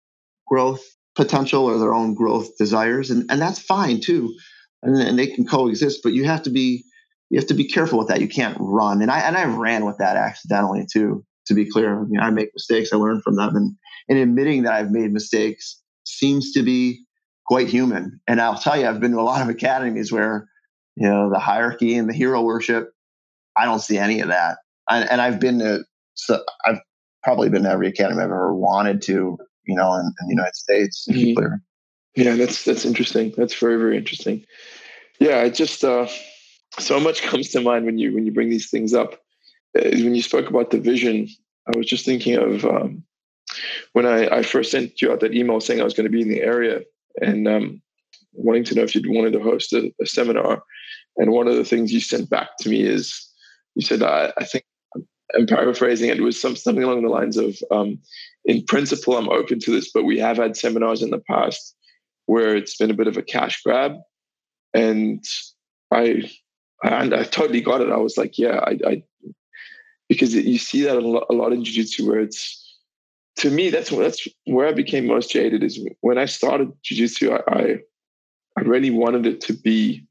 [0.46, 4.34] growth potential or their own growth desires, and, and that's fine too.
[4.82, 6.84] And, and they can coexist, but you have to be
[7.30, 8.20] you have to be careful with that.
[8.20, 9.02] You can't run.
[9.02, 11.24] And I and I ran with that accidentally too.
[11.46, 12.92] To be clear, I, mean, I make mistakes.
[12.92, 13.76] I learn from them, and
[14.08, 17.04] and admitting that I've made mistakes seems to be
[17.46, 18.20] quite human.
[18.26, 20.48] And I'll tell you, I've been to a lot of academies where
[20.96, 22.90] you know, the hierarchy and the hero worship.
[23.56, 24.58] I don't see any of that.
[24.88, 26.80] I, and I've been to, so I've
[27.26, 30.54] probably been to every academy I've ever wanted to, you know, in, in the United
[30.54, 31.08] States.
[31.10, 31.56] Mm-hmm.
[32.14, 33.34] Yeah, that's that's interesting.
[33.36, 34.46] That's very very interesting.
[35.18, 36.06] Yeah, it just uh,
[36.78, 39.14] so much comes to mind when you when you bring these things up.
[39.76, 41.28] Uh, when you spoke about the vision,
[41.66, 43.02] I was just thinking of um,
[43.92, 46.22] when I, I first sent you out that email saying I was going to be
[46.22, 46.82] in the area
[47.20, 47.82] and um,
[48.34, 50.62] wanting to know if you'd wanted to host a, a, seminar.
[51.16, 53.28] And one of the things you sent back to me is
[53.74, 54.64] you said, I, I think
[55.34, 57.98] I'm paraphrasing it, it was some, something along the lines of, um,
[58.44, 61.74] in principle, I'm open to this, but we have had seminars in the past
[62.26, 63.96] where it's been a bit of a cash grab.
[64.72, 65.24] And
[65.90, 66.30] I,
[66.82, 67.90] and I totally got it.
[67.90, 69.02] I was like, yeah, I, I
[70.08, 72.62] because you see that a lot, a lot in jiu-jitsu where it's,
[73.38, 75.62] to me, that's that's where I became most jaded.
[75.62, 77.78] Is when I started jujitsu, I, I
[78.56, 80.06] I really wanted it to be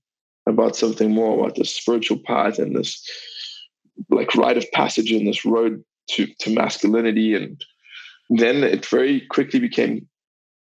[0.48, 3.04] about something more about the spiritual path and this
[4.10, 7.36] like rite of passage in this road to to masculinity.
[7.36, 7.64] And
[8.30, 10.08] then it very quickly became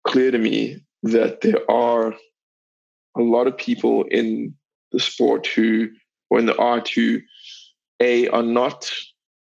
[0.08, 2.14] clear to me that there are
[3.18, 4.56] a lot of people in
[4.92, 5.90] the sport who,
[6.30, 7.20] or in the art, who
[8.00, 8.92] a are not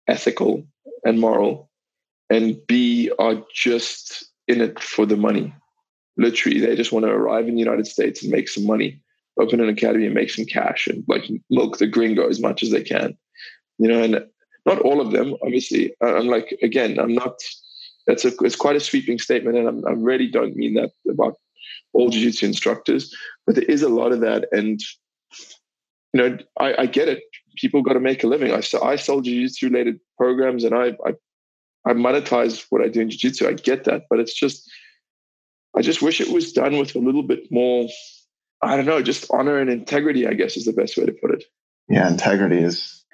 [0.08, 0.66] ethical
[1.04, 1.70] and moral
[2.30, 5.54] and B are just in it for the money.
[6.16, 9.00] Literally, they just want to arrive in the United States and make some money,
[9.38, 12.70] open an academy and make some cash and like milk the gringo as much as
[12.70, 13.16] they can.
[13.78, 14.26] You know, and
[14.64, 15.94] not all of them, obviously.
[16.00, 17.38] I'm like, again, I'm not.
[18.06, 21.36] That's a it's quite a sweeping statement, and I'm, I really don't mean that about
[21.92, 23.14] all jiu-jitsu instructors,
[23.46, 24.80] but there is a lot of that, and
[26.12, 27.22] you know, I, I get it.
[27.56, 28.52] People got to make a living.
[28.52, 31.14] I so I sell jiu-jitsu related programs, and I, I
[31.84, 33.48] I monetize what I do in jiu-jitsu.
[33.48, 34.68] I get that, but it's just
[35.76, 37.88] I just wish it was done with a little bit more
[38.62, 41.30] I don't know, just honor and integrity, I guess is the best way to put
[41.30, 41.44] it.
[41.88, 43.04] Yeah, integrity is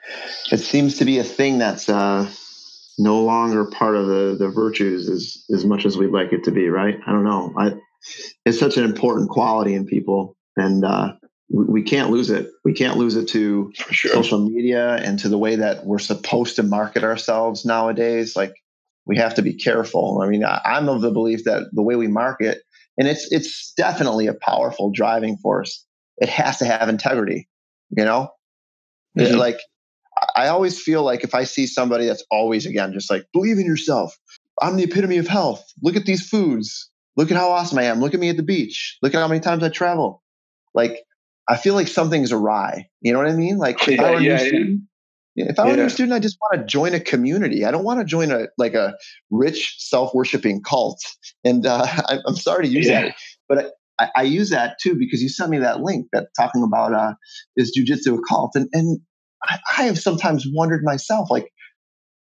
[0.50, 2.30] it seems to be a thing that's uh
[2.98, 6.50] no longer part of the the virtues as as much as we'd like it to
[6.50, 6.96] be, right?
[7.06, 7.52] I don't know.
[7.56, 7.72] I
[8.44, 11.12] it's such an important quality in people and uh
[11.54, 12.48] we can't lose it.
[12.64, 14.12] We can't lose it to sure.
[14.12, 18.34] social media and to the way that we're supposed to market ourselves nowadays.
[18.34, 18.54] Like
[19.04, 20.22] we have to be careful.
[20.22, 22.62] I mean, I'm of the belief that the way we market,
[22.96, 25.84] and it's it's definitely a powerful driving force.
[26.16, 27.48] It has to have integrity.
[27.90, 28.30] You know,
[29.18, 29.36] mm-hmm.
[29.36, 29.58] like
[30.36, 33.66] I always feel like if I see somebody that's always again just like believe in
[33.66, 34.16] yourself.
[34.60, 35.64] I'm the epitome of health.
[35.82, 36.90] Look at these foods.
[37.16, 38.00] Look at how awesome I am.
[38.00, 38.98] Look at me at the beach.
[39.02, 40.22] Look at how many times I travel.
[40.74, 41.02] Like
[41.48, 42.88] I feel like something's awry.
[43.00, 43.58] You know what I mean?
[43.58, 44.82] Like if yeah, I were yeah, student,
[45.34, 45.46] yeah.
[45.48, 45.74] if I were yeah.
[45.74, 47.64] a new student, I just want to join a community.
[47.64, 48.94] I don't want to join a like a
[49.30, 51.00] rich self worshipping cult.
[51.44, 53.16] And uh, I, am sorry to use that,
[53.48, 56.94] but I, I, use that too because you sent me that link that talking about
[56.94, 57.14] uh,
[57.56, 59.00] is jujitsu a cult, and and
[59.44, 61.50] I, I have sometimes wondered myself like,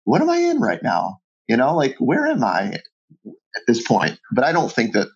[0.04, 1.18] what am I in right now?
[1.48, 2.74] You know, like where am I
[3.26, 4.20] at this point?
[4.34, 5.08] But I don't think that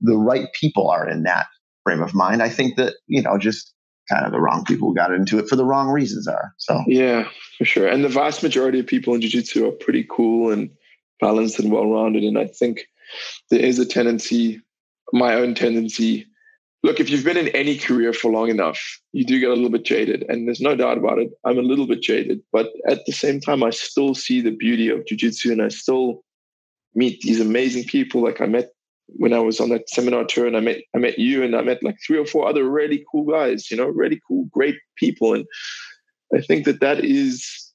[0.00, 1.46] the right people are in that
[1.82, 2.42] frame of mind.
[2.42, 3.72] I think that, you know, just
[4.10, 6.52] kind of the wrong people got into it for the wrong reasons are.
[6.58, 7.86] So yeah, for sure.
[7.86, 10.70] And the vast majority of people in jiu-jitsu are pretty cool and
[11.20, 12.22] balanced and well-rounded.
[12.22, 12.86] And I think
[13.50, 14.60] there is a tendency,
[15.12, 16.26] my own tendency.
[16.84, 18.78] Look, if you've been in any career for long enough,
[19.12, 20.22] you do get a little bit jaded.
[20.28, 21.30] And there's no doubt about it.
[21.46, 22.42] I'm a little bit jaded.
[22.52, 26.22] But at the same time, I still see the beauty of jiu-jitsu and I still
[26.94, 28.22] meet these amazing people.
[28.22, 28.70] Like I met
[29.06, 31.62] when I was on that seminar tour and I met I met you and I
[31.62, 35.32] met like three or four other really cool guys, you know, really cool, great people.
[35.32, 35.46] And
[36.34, 37.72] I think that that is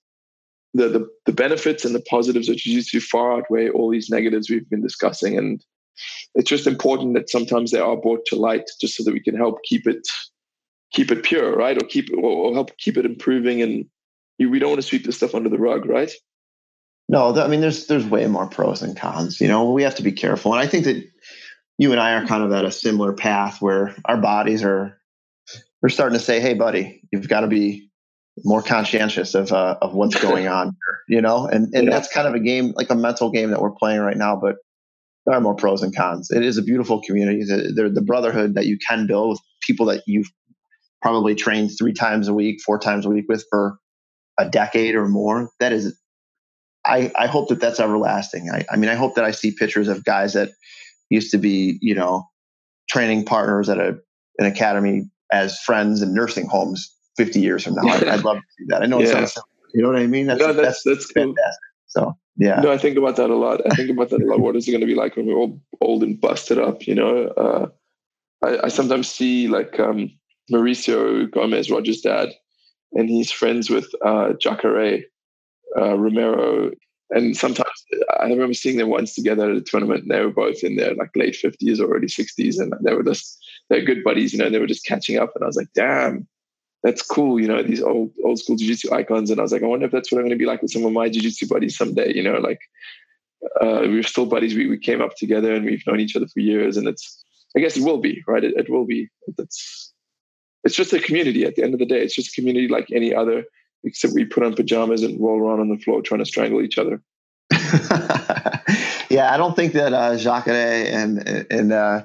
[0.75, 4.69] the the, the benefits and the positives of jiu-jitsu far outweigh all these negatives we've
[4.69, 5.35] been discussing.
[5.35, 5.65] And
[6.35, 9.35] it's just important that sometimes they are brought to light just so that we can
[9.35, 10.07] help keep it
[10.91, 11.77] keep it pure, right?
[11.77, 13.85] Or keep it or help keep it improving and
[14.39, 16.11] we don't want to sweep this stuff under the rug, right?
[17.09, 19.41] No, I mean, there's there's way more pros and cons.
[19.41, 21.03] You know, we have to be careful, and I think that
[21.79, 24.99] you and I are kind of at a similar path where our bodies are
[25.81, 27.89] we're starting to say, "Hey, buddy, you've got to be
[28.43, 31.89] more conscientious of uh, of what's going on here," you know, and and yeah.
[31.89, 34.35] that's kind of a game, like a mental game that we're playing right now.
[34.35, 34.57] But
[35.29, 36.31] there are more pros and cons.
[36.31, 37.43] It is a beautiful community.
[37.43, 40.29] The, the brotherhood that you can build with people that you've
[41.03, 43.77] probably trained three times a week, four times a week with for
[44.39, 45.51] a decade or more.
[45.59, 45.95] That is
[46.83, 48.49] I, I hope that that's everlasting.
[48.51, 50.49] I, I mean, I hope that I see pictures of guys that
[51.11, 52.23] used to be, you know,
[52.89, 53.99] training partners at a
[54.39, 57.87] an academy as friends in nursing homes 50 years from now.
[57.87, 58.81] I'd, I'd love to see that.
[58.81, 59.37] I know it sounds,
[59.75, 60.25] you know what I mean?
[60.25, 61.59] That's, no, that's, that's, that's fantastic.
[61.85, 62.61] So, yeah.
[62.61, 63.61] No, I think about that a lot.
[63.69, 64.39] I think about that a lot.
[64.39, 66.87] What is it going to be like when we're all old and busted up?
[66.87, 67.67] You know, uh,
[68.41, 70.09] I, I, sometimes see like, um,
[70.51, 72.29] Mauricio Gomes, Roger's dad,
[72.93, 75.01] and he's friends with uh, Jacare
[75.77, 76.71] uh, Romero.
[77.11, 77.85] And sometimes
[78.19, 80.03] I remember seeing them once together at a tournament.
[80.03, 83.03] And they were both in their like late fifties or early sixties, and they were
[83.03, 83.37] just
[83.69, 84.33] they're good buddies.
[84.33, 85.31] You know, they were just catching up.
[85.35, 86.27] And I was like, damn,
[86.83, 87.39] that's cool.
[87.39, 89.29] You know, these old old school jiu-jitsu icons.
[89.29, 90.71] And I was like, I wonder if that's what I'm going to be like with
[90.71, 92.13] some of my jiu-jitsu buddies someday.
[92.13, 92.59] You know, like
[93.61, 94.55] uh, we are still buddies.
[94.55, 96.77] We we came up together, and we've known each other for years.
[96.77, 97.23] And it's
[97.55, 98.43] I guess it will be right.
[98.43, 99.09] It, it will be.
[99.37, 99.93] It's
[100.63, 101.45] it's just a community.
[101.45, 103.43] At the end of the day, it's just a community like any other
[103.83, 106.77] except we put on pajamas and roll around on the floor trying to strangle each
[106.77, 107.01] other.
[109.09, 110.17] yeah, I don't think that uh,
[110.51, 112.03] and and uh,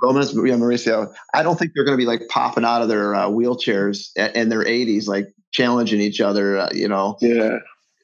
[0.00, 3.14] Gomes, yeah, Mauricio, I don't think they're going to be like popping out of their
[3.14, 6.58] uh, wheelchairs in their 80s, like challenging each other.
[6.58, 7.58] Uh, you know, yeah.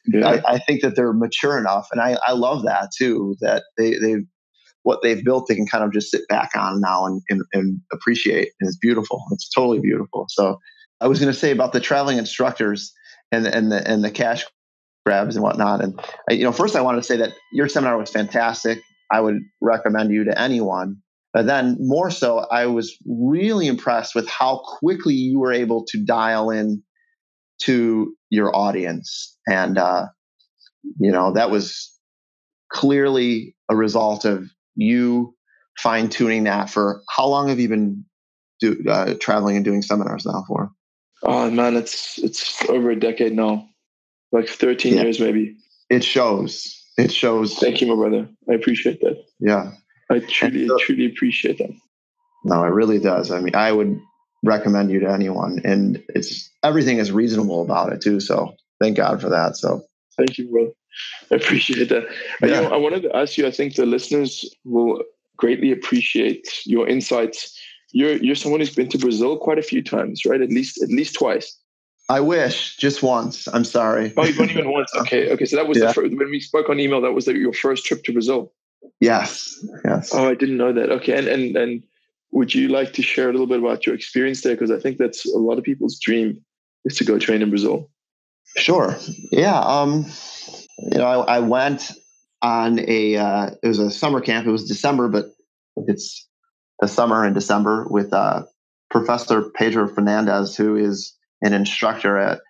[0.07, 0.27] yeah.
[0.27, 3.37] I, I, think that they're mature enough, and I, I love that too.
[3.41, 4.17] That they they
[4.83, 7.81] what they've built, they can kind of just sit back on now and, and, and
[7.93, 9.23] appreciate, and it's beautiful.
[9.31, 10.27] It's totally beautiful.
[10.29, 10.59] So
[11.01, 12.93] I was going to say about the traveling instructors
[13.31, 14.45] and the, and the and the cash
[15.05, 15.83] grabs and whatnot.
[15.83, 18.81] And I, you know, first I wanted to say that your seminar was fantastic.
[19.11, 20.99] I would recommend you to anyone.
[21.33, 26.05] But then more so, I was really impressed with how quickly you were able to
[26.05, 26.83] dial in
[27.63, 30.07] to your audience, and uh,
[30.99, 31.91] you know that was
[32.71, 35.35] clearly a result of you
[35.79, 36.69] fine tuning that.
[36.69, 38.05] For how long have you been
[38.61, 40.71] do, uh, traveling and doing seminars now for?
[41.23, 43.69] Oh man, it's it's over a decade now,
[44.33, 45.03] like thirteen yeah.
[45.03, 45.57] years maybe.
[45.89, 46.79] It shows.
[46.99, 47.55] It shows.
[47.55, 48.29] Thank you, my brother.
[48.51, 49.23] I appreciate that.
[49.39, 49.73] Yeah,
[50.11, 51.73] I truly, so, truly appreciate that.
[52.45, 53.31] No, it really does.
[53.31, 54.01] I mean, I would
[54.43, 58.21] recommend you to anyone, and it's everything is reasonable about it too.
[58.21, 59.57] So thank God for that.
[59.57, 59.83] So
[60.17, 60.71] thank you, brother.
[61.31, 62.05] I appreciate that.
[62.43, 62.47] Yeah.
[62.47, 63.47] You know, I wanted to ask you.
[63.47, 65.03] I think the listeners will
[65.37, 67.59] greatly appreciate your insights
[67.93, 70.41] you're you're someone who's been to Brazil quite a few times, right?
[70.41, 71.59] At least at least twice.
[72.09, 73.47] I wish just once.
[73.53, 74.13] I'm sorry.
[74.17, 74.91] Oh, you've only been once.
[74.97, 75.45] Okay, okay.
[75.45, 75.87] So that was yeah.
[75.87, 77.01] the first, when we spoke on email.
[77.01, 78.53] That was the, your first trip to Brazil.
[79.01, 79.65] Yes.
[79.85, 80.15] Yes.
[80.15, 80.91] Oh, I didn't know that.
[80.91, 81.83] Okay, and and and
[82.31, 84.55] would you like to share a little bit about your experience there?
[84.55, 86.43] Because I think that's a lot of people's dream
[86.85, 87.91] is to go train in Brazil.
[88.57, 88.97] Sure.
[89.31, 89.59] Yeah.
[89.59, 90.07] Um.
[90.79, 91.93] You know, I, I went
[92.41, 94.47] on a uh, it was a summer camp.
[94.47, 95.27] It was December, but
[95.77, 96.27] it's
[96.81, 98.43] the summer in December with uh,
[98.91, 102.41] Professor Pedro Fernandez, who is an instructor at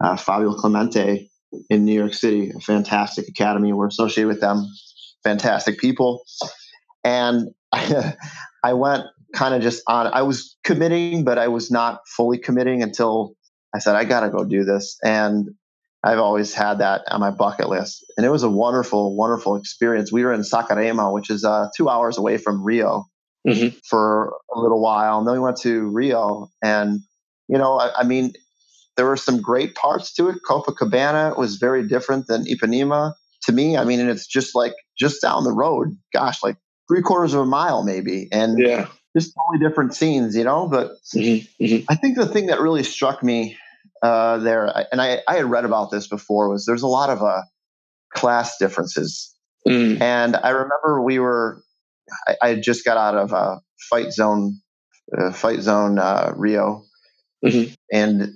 [0.00, 1.30] uh, Fabio Clemente
[1.70, 3.72] in New York City, a fantastic academy.
[3.72, 4.66] We're associated with them,
[5.24, 6.22] fantastic people.
[7.04, 8.14] And I,
[8.64, 9.04] I went
[9.34, 13.34] kind of just on, I was committing, but I was not fully committing until
[13.74, 14.98] I said, I got to go do this.
[15.02, 15.50] And
[16.02, 18.04] I've always had that on my bucket list.
[18.16, 20.12] And it was a wonderful, wonderful experience.
[20.12, 23.04] We were in Saquarema, which is uh, two hours away from Rio
[23.46, 23.76] mm-hmm.
[23.88, 25.18] for a little while.
[25.18, 26.50] And then we went to Rio.
[26.62, 27.00] And,
[27.48, 28.32] you know, I, I, mean,
[28.96, 30.38] there were some great parts to it.
[30.48, 33.76] Copacabana was very different than Ipanema to me.
[33.76, 36.56] I mean, and it's just like just down the road, gosh, like
[36.88, 38.28] three quarters of a mile maybe.
[38.32, 38.88] And yeah.
[39.16, 40.68] just totally different scenes, you know?
[40.68, 41.64] But mm-hmm.
[41.64, 41.84] Mm-hmm.
[41.88, 43.56] I think the thing that really struck me
[44.02, 47.22] uh, there, and I, I had read about this before, was there's a lot of
[47.22, 47.42] uh,
[48.12, 49.34] class differences.
[49.66, 50.00] Mm.
[50.00, 51.62] And I remember we were
[52.26, 54.60] I, I just got out of a fight zone,
[55.16, 56.84] uh, fight zone uh, Rio,
[57.44, 57.72] mm-hmm.
[57.92, 58.32] and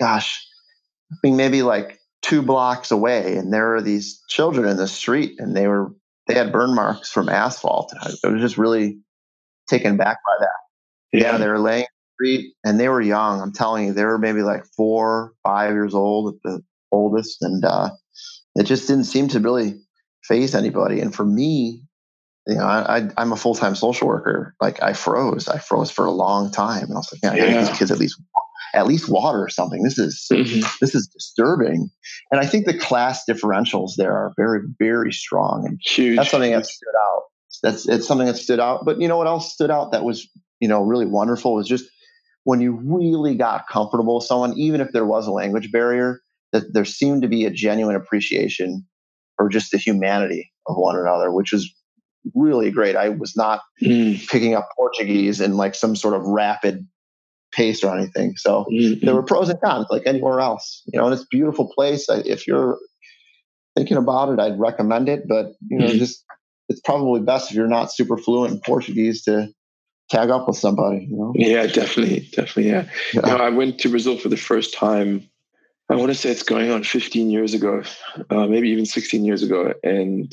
[0.00, 0.46] gosh,
[1.12, 5.34] I mean maybe like two blocks away, and there were these children in the street,
[5.38, 5.92] and they were
[6.26, 7.92] they had burn marks from asphalt.
[8.00, 8.98] I, I was just really
[9.68, 11.18] taken back by that.
[11.18, 11.86] Yeah, yeah they were laying
[12.22, 13.40] street and they were young.
[13.40, 17.64] I'm telling you, they were maybe like four, five years old at the oldest, and
[17.64, 17.90] uh,
[18.54, 19.80] it just didn't seem to really
[20.24, 21.00] phase anybody.
[21.00, 21.82] And for me,
[22.46, 24.54] you know, I, I am a full time social worker.
[24.60, 27.64] Like I froze, I froze for a long time, and I was like, yeah, yeah.
[27.64, 28.20] these kids at least
[28.74, 29.82] at least water or something.
[29.82, 30.66] This is mm-hmm.
[30.80, 31.90] this is disturbing,
[32.30, 36.16] and I think the class differentials there are very very strong, and Huge.
[36.16, 37.22] that's something that stood out.
[37.62, 38.84] That's it's something that stood out.
[38.84, 40.28] But you know what else stood out that was
[40.60, 41.84] you know really wonderful was just
[42.44, 46.20] when you really got comfortable with someone, even if there was a language barrier,
[46.52, 48.84] that there seemed to be a genuine appreciation
[49.36, 51.72] for just the humanity of one another, which is
[52.34, 52.96] really great.
[52.96, 54.26] I was not mm.
[54.28, 56.86] picking up Portuguese in like some sort of rapid
[57.52, 58.36] pace or anything.
[58.36, 59.04] So mm-hmm.
[59.04, 60.82] there were pros and cons, like anywhere else.
[60.86, 62.06] You know, and it's a beautiful place.
[62.08, 62.78] If you're
[63.76, 65.28] thinking about it, I'd recommend it.
[65.28, 65.98] But you know, mm-hmm.
[65.98, 66.24] just
[66.68, 69.52] it's probably best if you're not super fluent in Portuguese to
[70.10, 71.06] tag up with somebody.
[71.10, 71.32] You know?
[71.34, 72.68] Yeah, definitely, definitely.
[72.68, 72.88] Yeah.
[73.12, 73.26] yeah.
[73.26, 75.28] You know, I went to Brazil for the first time.
[75.88, 77.82] I want to say it's going on 15 years ago,
[78.30, 80.32] uh, maybe even 16 years ago, and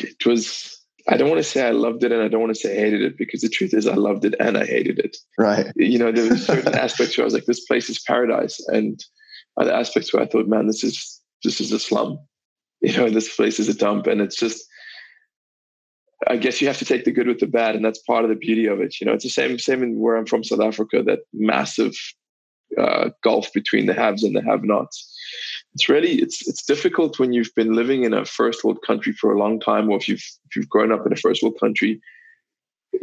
[0.00, 0.73] it was
[1.06, 2.80] I don't want to say I loved it and I don't want to say I
[2.80, 5.16] hated it because the truth is I loved it and I hated it.
[5.38, 5.70] Right.
[5.76, 8.58] You know, there were certain aspects where I was like, this place is paradise.
[8.68, 9.02] And
[9.60, 12.18] other aspects where I thought, man, this is this is a slum.
[12.80, 14.06] You know, this place is a dump.
[14.06, 14.62] And it's just
[16.28, 18.30] I guess you have to take the good with the bad, and that's part of
[18.30, 19.00] the beauty of it.
[19.00, 21.02] You know, it's the same same in where I'm from, South Africa.
[21.02, 21.94] That massive
[22.78, 25.14] uh, gulf between the haves and the have-nots
[25.74, 29.32] it's really it's it's difficult when you've been living in a first world country for
[29.32, 32.00] a long time, or if you've if you've grown up in a first world country,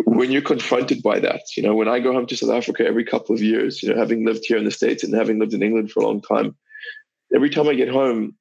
[0.05, 1.41] when you're confronted by that.
[1.57, 3.99] You know, when I go home to South Africa every couple of years, you know,
[3.99, 6.55] having lived here in the states and having lived in England for a long time,
[7.36, 8.36] every time I get home,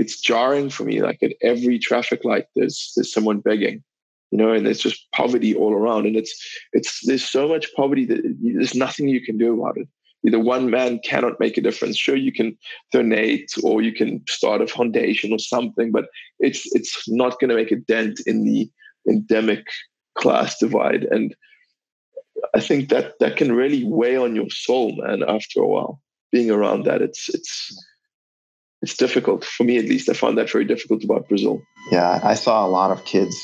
[0.00, 1.00] it's jarring for me.
[1.00, 3.82] Like at every traffic light, there's there's someone begging
[4.30, 6.06] you know, and there's just poverty all around.
[6.06, 6.34] And it's
[6.72, 9.86] it's there's so much poverty that there's nothing you can do about it
[10.30, 11.98] the one man cannot make a difference.
[11.98, 12.56] Sure, you can
[12.92, 16.06] donate or you can start a foundation or something, but
[16.40, 18.70] it's it's not going to make a dent in the
[19.08, 19.66] endemic
[20.16, 21.04] class divide.
[21.04, 21.34] And
[22.54, 25.22] I think that that can really weigh on your soul, man.
[25.22, 26.00] After a while,
[26.32, 27.76] being around that, it's it's
[28.80, 30.08] it's difficult for me, at least.
[30.08, 31.60] I found that very difficult about Brazil.
[31.92, 33.36] Yeah, I saw a lot of kids,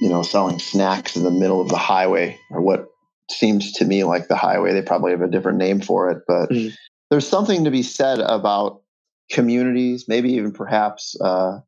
[0.00, 2.88] you know, selling snacks in the middle of the highway, or what
[3.30, 4.72] seems to me like the highway.
[4.72, 6.72] They probably have a different name for it, but mm.
[7.10, 8.82] there's something to be said about
[9.30, 11.60] communities, maybe even perhaps uh,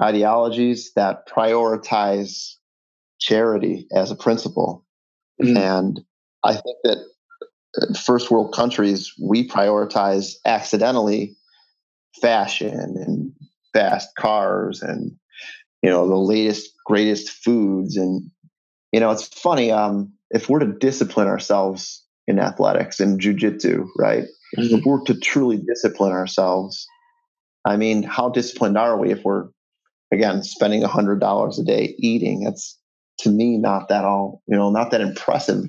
[0.00, 2.54] ideologies that prioritize
[3.18, 4.84] charity as a principle.
[5.42, 5.56] Mm.
[5.56, 6.00] And
[6.42, 11.36] I think that first world countries, we prioritize accidentally
[12.20, 13.32] fashion and
[13.72, 15.12] fast cars and
[15.82, 18.30] you know the latest greatest foods and
[18.92, 24.24] you know it's funny um if we're to discipline ourselves in athletics and jujitsu, right?
[24.56, 24.76] Mm-hmm.
[24.76, 26.86] If we're to truly discipline ourselves,
[27.64, 29.48] I mean, how disciplined are we if we're
[30.12, 32.44] again spending a hundred dollars a day eating?
[32.44, 32.78] That's
[33.20, 35.64] to me not that all, you know, not that impressive.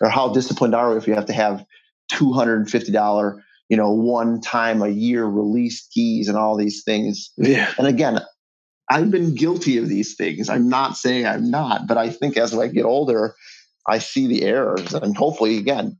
[0.00, 1.64] Or how disciplined are we if you have to have
[2.10, 6.56] two hundred and fifty dollar, you know, one time a year release keys and all
[6.56, 7.30] these things.
[7.36, 7.72] Yeah.
[7.78, 8.20] And again,
[8.90, 10.48] I've been guilty of these things.
[10.48, 13.34] I'm not saying I'm not, but I think as I get older,
[13.86, 15.98] I see the errors, and hopefully, again,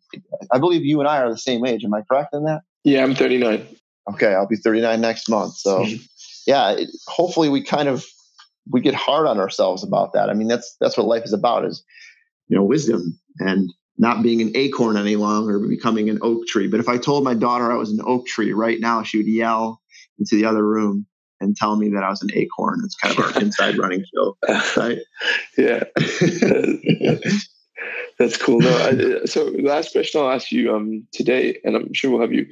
[0.51, 1.85] I believe you and I are the same age.
[1.85, 2.62] Am I correct in that?
[2.82, 3.66] Yeah, I'm 39.
[4.11, 5.55] Okay, I'll be 39 next month.
[5.55, 6.03] So, mm-hmm.
[6.47, 8.05] yeah, it, hopefully, we kind of
[8.70, 10.30] we get hard on ourselves about that.
[10.30, 11.85] I mean, that's that's what life is about is
[12.49, 16.66] you know wisdom and not being an acorn any longer, but becoming an oak tree.
[16.66, 19.26] But if I told my daughter I was an oak tree right now, she would
[19.26, 19.80] yell
[20.18, 21.07] into the other room
[21.41, 22.80] and tell me that I was an acorn.
[22.85, 24.39] It's kind of our inside running joke,
[24.76, 24.99] right?
[25.59, 25.85] Yeah.
[28.19, 28.61] That's cool.
[28.61, 32.33] No, I, so last question I'll ask you um, today, and I'm sure we'll have
[32.33, 32.47] you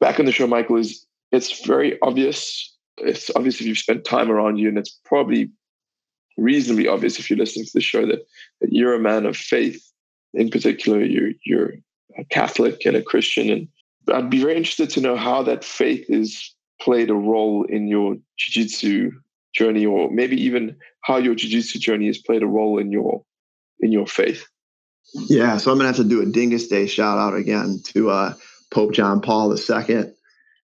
[0.00, 0.76] back on the show, Michael.
[0.76, 2.72] Is it's very obvious.
[2.98, 5.50] It's obvious if you've spent time around you, and it's probably
[6.36, 8.24] reasonably obvious if you're listening to the show that,
[8.60, 9.82] that you're a man of faith.
[10.32, 11.74] In particular, you're you're
[12.16, 13.68] a Catholic and a Christian, and
[14.12, 18.16] I'd be very interested to know how that faith is played a role in your
[18.38, 19.10] jiu-jitsu
[19.54, 23.24] journey, or maybe even how your jiu-jitsu journey has played a role in your
[23.80, 24.46] in your faith.
[25.14, 28.34] Yeah, so I'm gonna have to do a Dyngus Day shout out again to uh,
[28.72, 30.04] Pope John Paul II,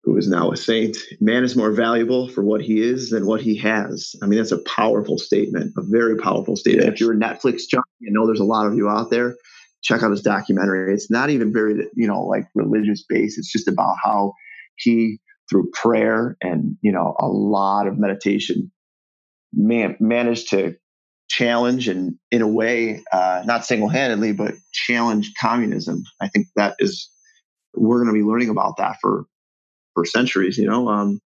[0.02, 0.96] who is now a saint.
[1.20, 4.16] Man is more valuable for what he is than what he has.
[4.22, 6.86] I mean, that's a powerful statement, a very powerful statement.
[6.86, 6.94] Yes.
[6.94, 9.36] If you're a Netflix junkie, I know there's a lot of you out there.
[9.82, 10.94] Check out his documentary.
[10.94, 13.38] It's not even very, you know, like religious based.
[13.38, 14.32] It's just about how
[14.76, 15.18] he,
[15.50, 18.70] through prayer and you know a lot of meditation,
[19.52, 20.76] man managed to
[21.30, 26.02] challenge and in a way uh, not single-handedly but challenge communism.
[26.20, 27.08] I think that is
[27.74, 29.24] we're going to be learning about that for
[29.94, 30.88] for centuries you know?
[30.88, 31.20] Um,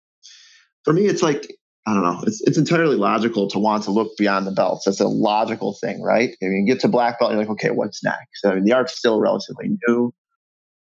[0.83, 1.47] for me it's like
[1.87, 4.99] i don't know it's, it's entirely logical to want to look beyond the belts that's
[4.99, 6.35] a logical thing right?
[6.43, 8.45] I mean, get to black belt you're like okay what's next?
[8.45, 10.13] I mean the art's still relatively new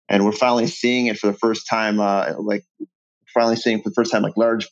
[0.09, 2.65] and we're finally seeing it for the first time uh, like
[3.33, 4.67] finally seeing for the first time like large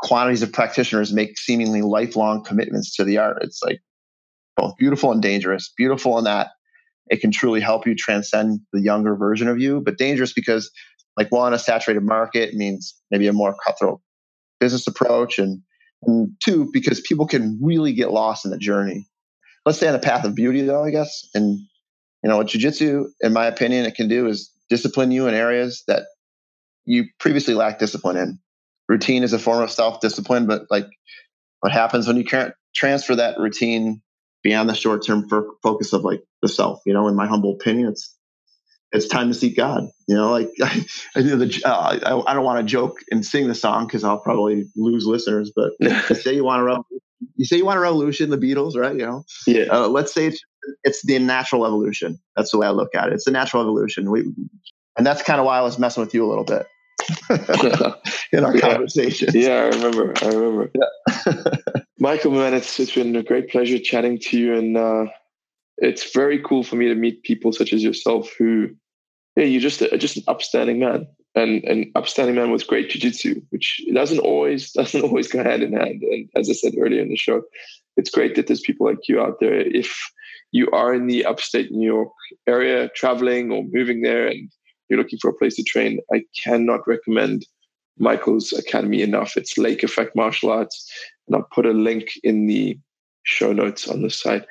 [0.00, 3.38] quantities of practitioners make seemingly lifelong commitments to the art.
[3.42, 3.80] It's like
[4.56, 5.72] both beautiful and dangerous.
[5.76, 6.50] Beautiful in that
[7.08, 10.70] it can truly help you transcend the younger version of you, but dangerous because,
[11.16, 14.00] like, one, a saturated market means maybe a more cutthroat
[14.60, 15.60] business approach, and,
[16.04, 19.06] and two, because people can really get lost in the journey.
[19.66, 21.28] Let's say on the path of beauty, though, I guess.
[21.34, 21.58] And,
[22.22, 25.84] you know, what jujitsu, in my opinion, it can do is discipline you in areas
[25.88, 26.04] that
[26.86, 28.38] you previously lacked discipline in
[28.88, 30.86] routine is a form of self discipline, but like
[31.60, 34.02] what happens when you can't transfer that routine
[34.42, 35.28] beyond the short term
[35.62, 36.80] focus of like the self?
[36.86, 38.14] You know, in my humble opinion, it's
[38.92, 39.88] it's time to seek God.
[40.06, 40.84] You know, like I,
[41.16, 44.20] I, the, uh, I, I don't want to joke and sing the song because I'll
[44.20, 45.52] probably lose listeners.
[45.54, 45.72] But
[46.16, 47.00] say you want to revolution,
[47.36, 48.94] you say you want a revolution, the Beatles, right?
[48.94, 49.64] You know, yeah.
[49.70, 50.40] Uh, let's say it's
[50.82, 52.18] it's the natural evolution.
[52.36, 53.14] That's the way I look at it.
[53.14, 54.10] It's the natural evolution.
[54.10, 54.32] We,
[54.96, 56.66] and that's kind of why I was messing with you a little bit
[58.32, 58.60] in our Yeah.
[58.60, 59.28] conversation.
[59.34, 60.14] Yeah, I remember.
[60.22, 60.70] I remember.
[60.74, 61.82] Yeah.
[61.98, 65.06] Michael, man, it's it's been a great pleasure chatting to you, and uh,
[65.78, 68.68] it's very cool for me to meet people such as yourself who,
[69.36, 73.40] yeah, you're just a, just an upstanding man, and an upstanding man with great jiu-jitsu,
[73.50, 76.02] which doesn't always doesn't always go hand in hand.
[76.02, 77.42] And as I said earlier in the show,
[77.96, 79.54] it's great that there's people like you out there.
[79.54, 79.96] If
[80.52, 82.12] you are in the upstate New York
[82.46, 84.50] area, traveling or moving there, and
[84.88, 87.46] you're looking for a place to train, I cannot recommend
[87.98, 89.36] Michael's Academy enough.
[89.36, 90.90] It's Lake Effect Martial Arts,
[91.26, 92.78] and I'll put a link in the
[93.24, 94.44] show notes on the site.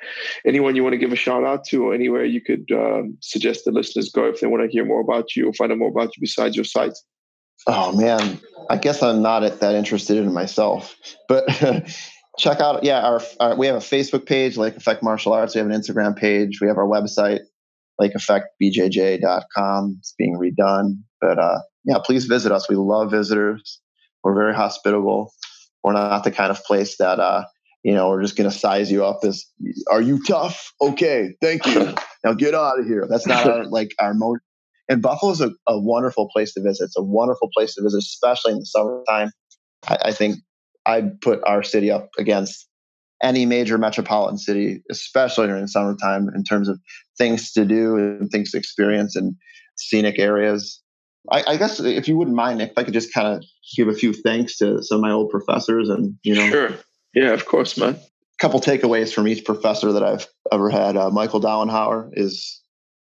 [0.46, 3.64] Anyone you want to give a shout out to, or anywhere you could um, suggest
[3.64, 5.90] the listeners go if they want to hear more about you or find out more
[5.90, 6.96] about you besides your site?
[7.66, 10.96] Oh man, I guess I'm not that interested in myself,
[11.28, 11.46] but
[12.38, 15.54] check out yeah our, our, we have a Facebook page, Lake Effect Martial Arts.
[15.54, 16.60] We have an Instagram page.
[16.60, 17.40] We have our website,
[18.00, 19.96] lakeeffectbjj.com.
[19.98, 22.68] It's being redone, but uh, yeah, please visit us.
[22.68, 23.80] We love visitors.
[24.22, 25.32] We're very hospitable.
[25.82, 27.44] We're not the kind of place that uh,
[27.82, 29.44] you know we're just going to size you up as
[29.90, 30.72] are you tough?
[30.80, 31.94] Okay, thank you.
[32.24, 33.06] now get out of here.
[33.08, 34.38] That's not our, like our mode.
[34.88, 36.84] And Buffalo is a, a wonderful place to visit.
[36.84, 39.30] It's a wonderful place to visit, especially in the summertime.
[39.88, 40.36] I, I think
[40.86, 42.66] I'd put our city up against
[43.24, 46.78] any major metropolitan city, especially during the summertime, in terms of
[47.16, 49.34] things to do and things to experience and
[49.76, 50.80] scenic areas.
[51.32, 53.42] I, I guess if you wouldn't mind, Nick, if I could just kind of
[53.76, 56.70] give a few thanks to some of my old professors and you know, Sure.
[57.14, 57.94] Yeah, of course, man.
[57.94, 60.96] A couple takeaways from each professor that I've ever had.
[60.96, 62.60] Uh, Michael Dauenhauer is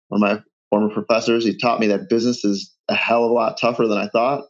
[0.09, 1.45] one of my former professors.
[1.45, 4.45] He taught me that business is a hell of a lot tougher than I thought.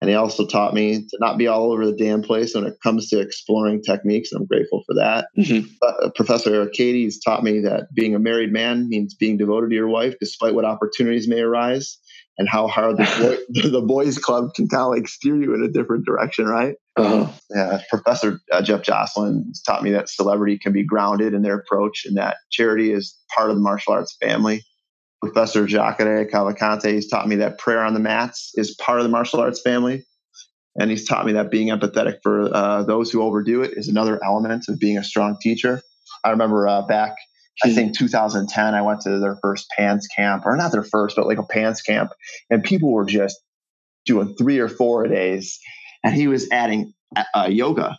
[0.00, 2.78] And he also taught me to not be all over the damn place when it
[2.82, 4.32] comes to exploring techniques.
[4.32, 5.28] And I'm grateful for that.
[5.38, 5.68] Mhm.
[5.82, 9.88] Uh, Professor Arcades taught me that being a married man means being devoted to your
[9.88, 11.98] wife despite what opportunities may arise
[12.38, 13.04] and how hard the,
[13.50, 16.76] boy, the boys club can kind of like steer you in a different direction, right?
[16.96, 17.28] Uh-huh.
[17.50, 21.58] Yeah, Professor uh, Jeff Jocelyn has taught me that celebrity can be grounded in their
[21.58, 24.62] approach and that charity is part of the martial arts family.
[25.22, 29.10] Professor Jacare Cavalcante has taught me that prayer on the mats is part of the
[29.10, 30.04] martial arts family.
[30.78, 34.22] And he's taught me that being empathetic for uh, those who overdo it is another
[34.24, 35.82] element of being a strong teacher.
[36.24, 37.16] I remember uh, back,
[37.62, 41.26] I think 2010, I went to their first PANS camp, or not their first, but
[41.26, 42.12] like a PANS camp,
[42.48, 43.38] and people were just
[44.06, 45.58] doing three or four a days.
[46.02, 46.94] And he was adding
[47.34, 47.98] uh, yoga.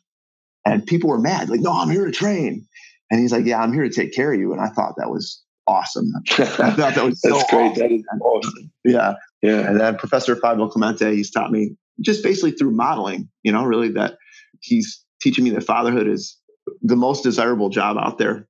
[0.65, 2.67] And people were mad like no i'm here to train.
[3.09, 4.53] And he's like yeah i'm here to take care of you.
[4.53, 7.71] And i thought that was awesome i thought that was That's so great.
[7.71, 7.79] awesome.
[7.83, 8.71] That is awesome.
[8.85, 9.67] yeah Yeah.
[9.67, 13.89] and then professor fabio clemente he's taught me just basically through modeling you know really
[13.89, 14.17] that
[14.59, 16.37] he's teaching me that fatherhood is
[16.81, 18.47] the most desirable job out there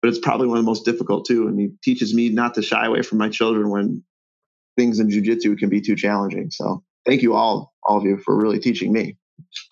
[0.00, 2.62] but it's probably one of the most difficult too and he teaches me not to
[2.62, 4.02] shy away from my children when
[4.76, 8.36] things in jiu-jitsu can be too challenging so thank you all all of you for
[8.36, 9.16] really teaching me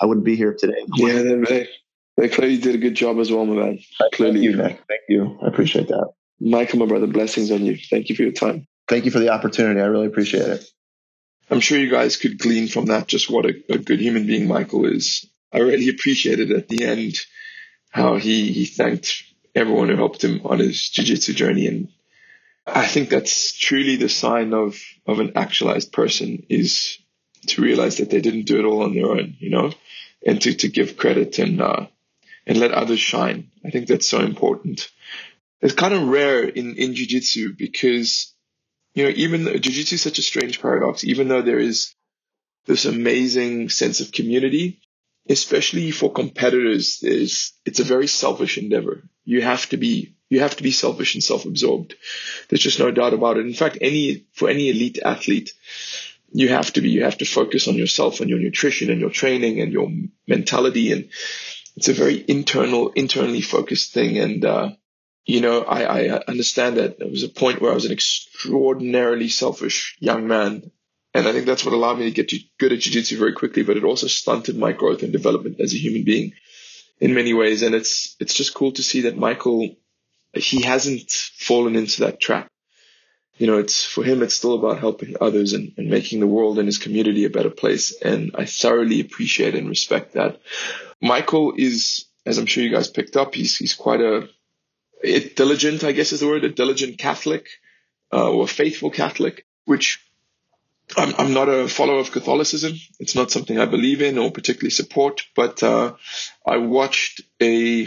[0.00, 1.68] i wouldn't be here today Yeah, they, they,
[2.16, 3.78] they clearly did a good job as well, my man.
[4.12, 4.40] Clearly.
[4.40, 4.76] Thank you, Nick.
[4.88, 5.38] Thank you.
[5.42, 6.08] I appreciate that.
[6.40, 7.76] Michael, my brother, blessings on you.
[7.76, 8.66] Thank you for your time.
[8.88, 9.80] Thank you for the opportunity.
[9.80, 10.64] I really appreciate it.
[11.50, 14.48] I'm sure you guys could glean from that just what a, a good human being
[14.48, 15.26] Michael is.
[15.52, 17.16] I really appreciated at the end
[17.90, 19.24] how he, he thanked
[19.54, 21.66] everyone who helped him on his jiu-jitsu journey.
[21.66, 21.88] And
[22.66, 26.98] I think that's truly the sign of, of an actualized person is
[27.48, 29.72] to realize that they didn't do it all on their own, you know,
[30.24, 31.86] and to, to give credit and, uh,
[32.46, 33.50] and let others shine.
[33.64, 34.88] I think that's so important.
[35.60, 38.34] It's kind of rare in, in jiu-jitsu because
[38.94, 41.94] you know, even though jiu-jitsu is such a strange paradox, even though there is
[42.66, 44.80] this amazing sense of community,
[45.28, 49.02] especially for competitors, there's, it's a very selfish endeavor.
[49.24, 51.94] You have to be, you have to be selfish and self-absorbed.
[52.48, 53.46] There's just no doubt about it.
[53.46, 55.52] In fact, any, for any elite athlete,
[56.32, 59.10] you have to be, you have to focus on yourself and your nutrition and your
[59.10, 59.88] training and your
[60.26, 60.92] mentality.
[60.92, 61.10] And
[61.76, 64.18] it's a very internal, internally focused thing.
[64.18, 64.70] And, uh,
[65.24, 69.28] you know, I, I understand that there was a point where I was an extraordinarily
[69.28, 70.70] selfish young man.
[71.12, 73.76] And I think that's what allowed me to get good at jiu-jitsu very quickly, but
[73.76, 76.32] it also stunted my growth and development as a human being
[77.00, 77.62] in many ways.
[77.62, 79.76] And it's, it's just cool to see that Michael,
[80.34, 82.48] he hasn't fallen into that trap.
[83.38, 86.58] You know, it's for him, it's still about helping others and, and making the world
[86.58, 88.00] and his community a better place.
[88.00, 90.40] And I thoroughly appreciate and respect that.
[91.02, 94.28] Michael is, as I'm sure you guys picked up, he's, he's quite a,
[95.02, 97.48] a diligent, I guess is the word, a diligent Catholic,
[98.12, 100.04] uh, or a faithful Catholic, which
[100.96, 102.74] I'm, I'm not a follower of Catholicism.
[102.98, 105.94] It's not something I believe in or particularly support, but uh,
[106.46, 107.86] I watched a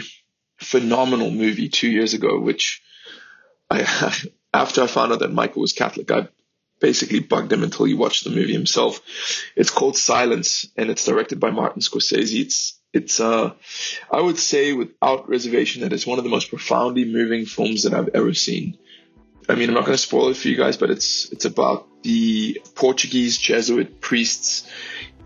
[0.58, 2.82] phenomenal movie two years ago, which
[3.70, 3.82] I,
[4.54, 6.28] after I found out that Michael was Catholic, I
[6.80, 9.00] basically bugged him until he watched the movie himself.
[9.56, 12.40] It's called Silence and it's directed by Martin Scorsese.
[12.40, 13.52] It's, it's, uh,
[14.10, 17.92] I would say without reservation that it's one of the most profoundly moving films that
[17.92, 18.78] I've ever seen.
[19.48, 21.86] I mean, I'm not going to spoil it for you guys, but it's it's about
[22.02, 24.66] the Portuguese Jesuit priests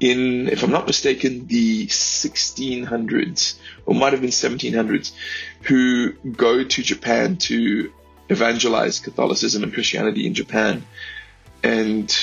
[0.00, 5.12] in, if I'm not mistaken, the 1600s or might have been 1700s,
[5.62, 7.92] who go to Japan to
[8.28, 10.84] evangelize Catholicism and Christianity in Japan.
[11.62, 12.14] And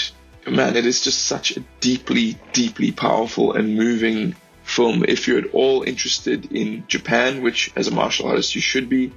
[0.48, 4.36] man, it is just such a deeply, deeply powerful and moving
[4.66, 5.05] film.
[5.07, 9.13] If you're at all interested in Japan, which as a martial artist you should be,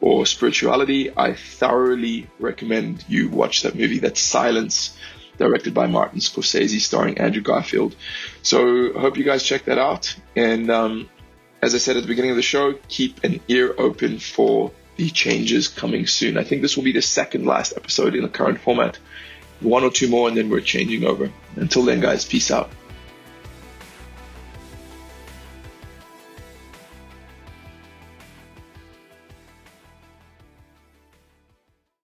[0.00, 4.00] or spirituality, I thoroughly recommend you watch that movie.
[4.00, 4.96] That's Silence,
[5.38, 7.96] directed by Martin Scorsese, starring Andrew Garfield.
[8.42, 10.14] So I hope you guys check that out.
[10.36, 11.08] And um,
[11.62, 15.10] as I said at the beginning of the show, keep an ear open for the
[15.10, 16.36] changes coming soon.
[16.36, 18.98] I think this will be the second last episode in the current format.
[19.60, 21.30] One or two more, and then we're changing over.
[21.56, 22.70] Until then, guys, peace out.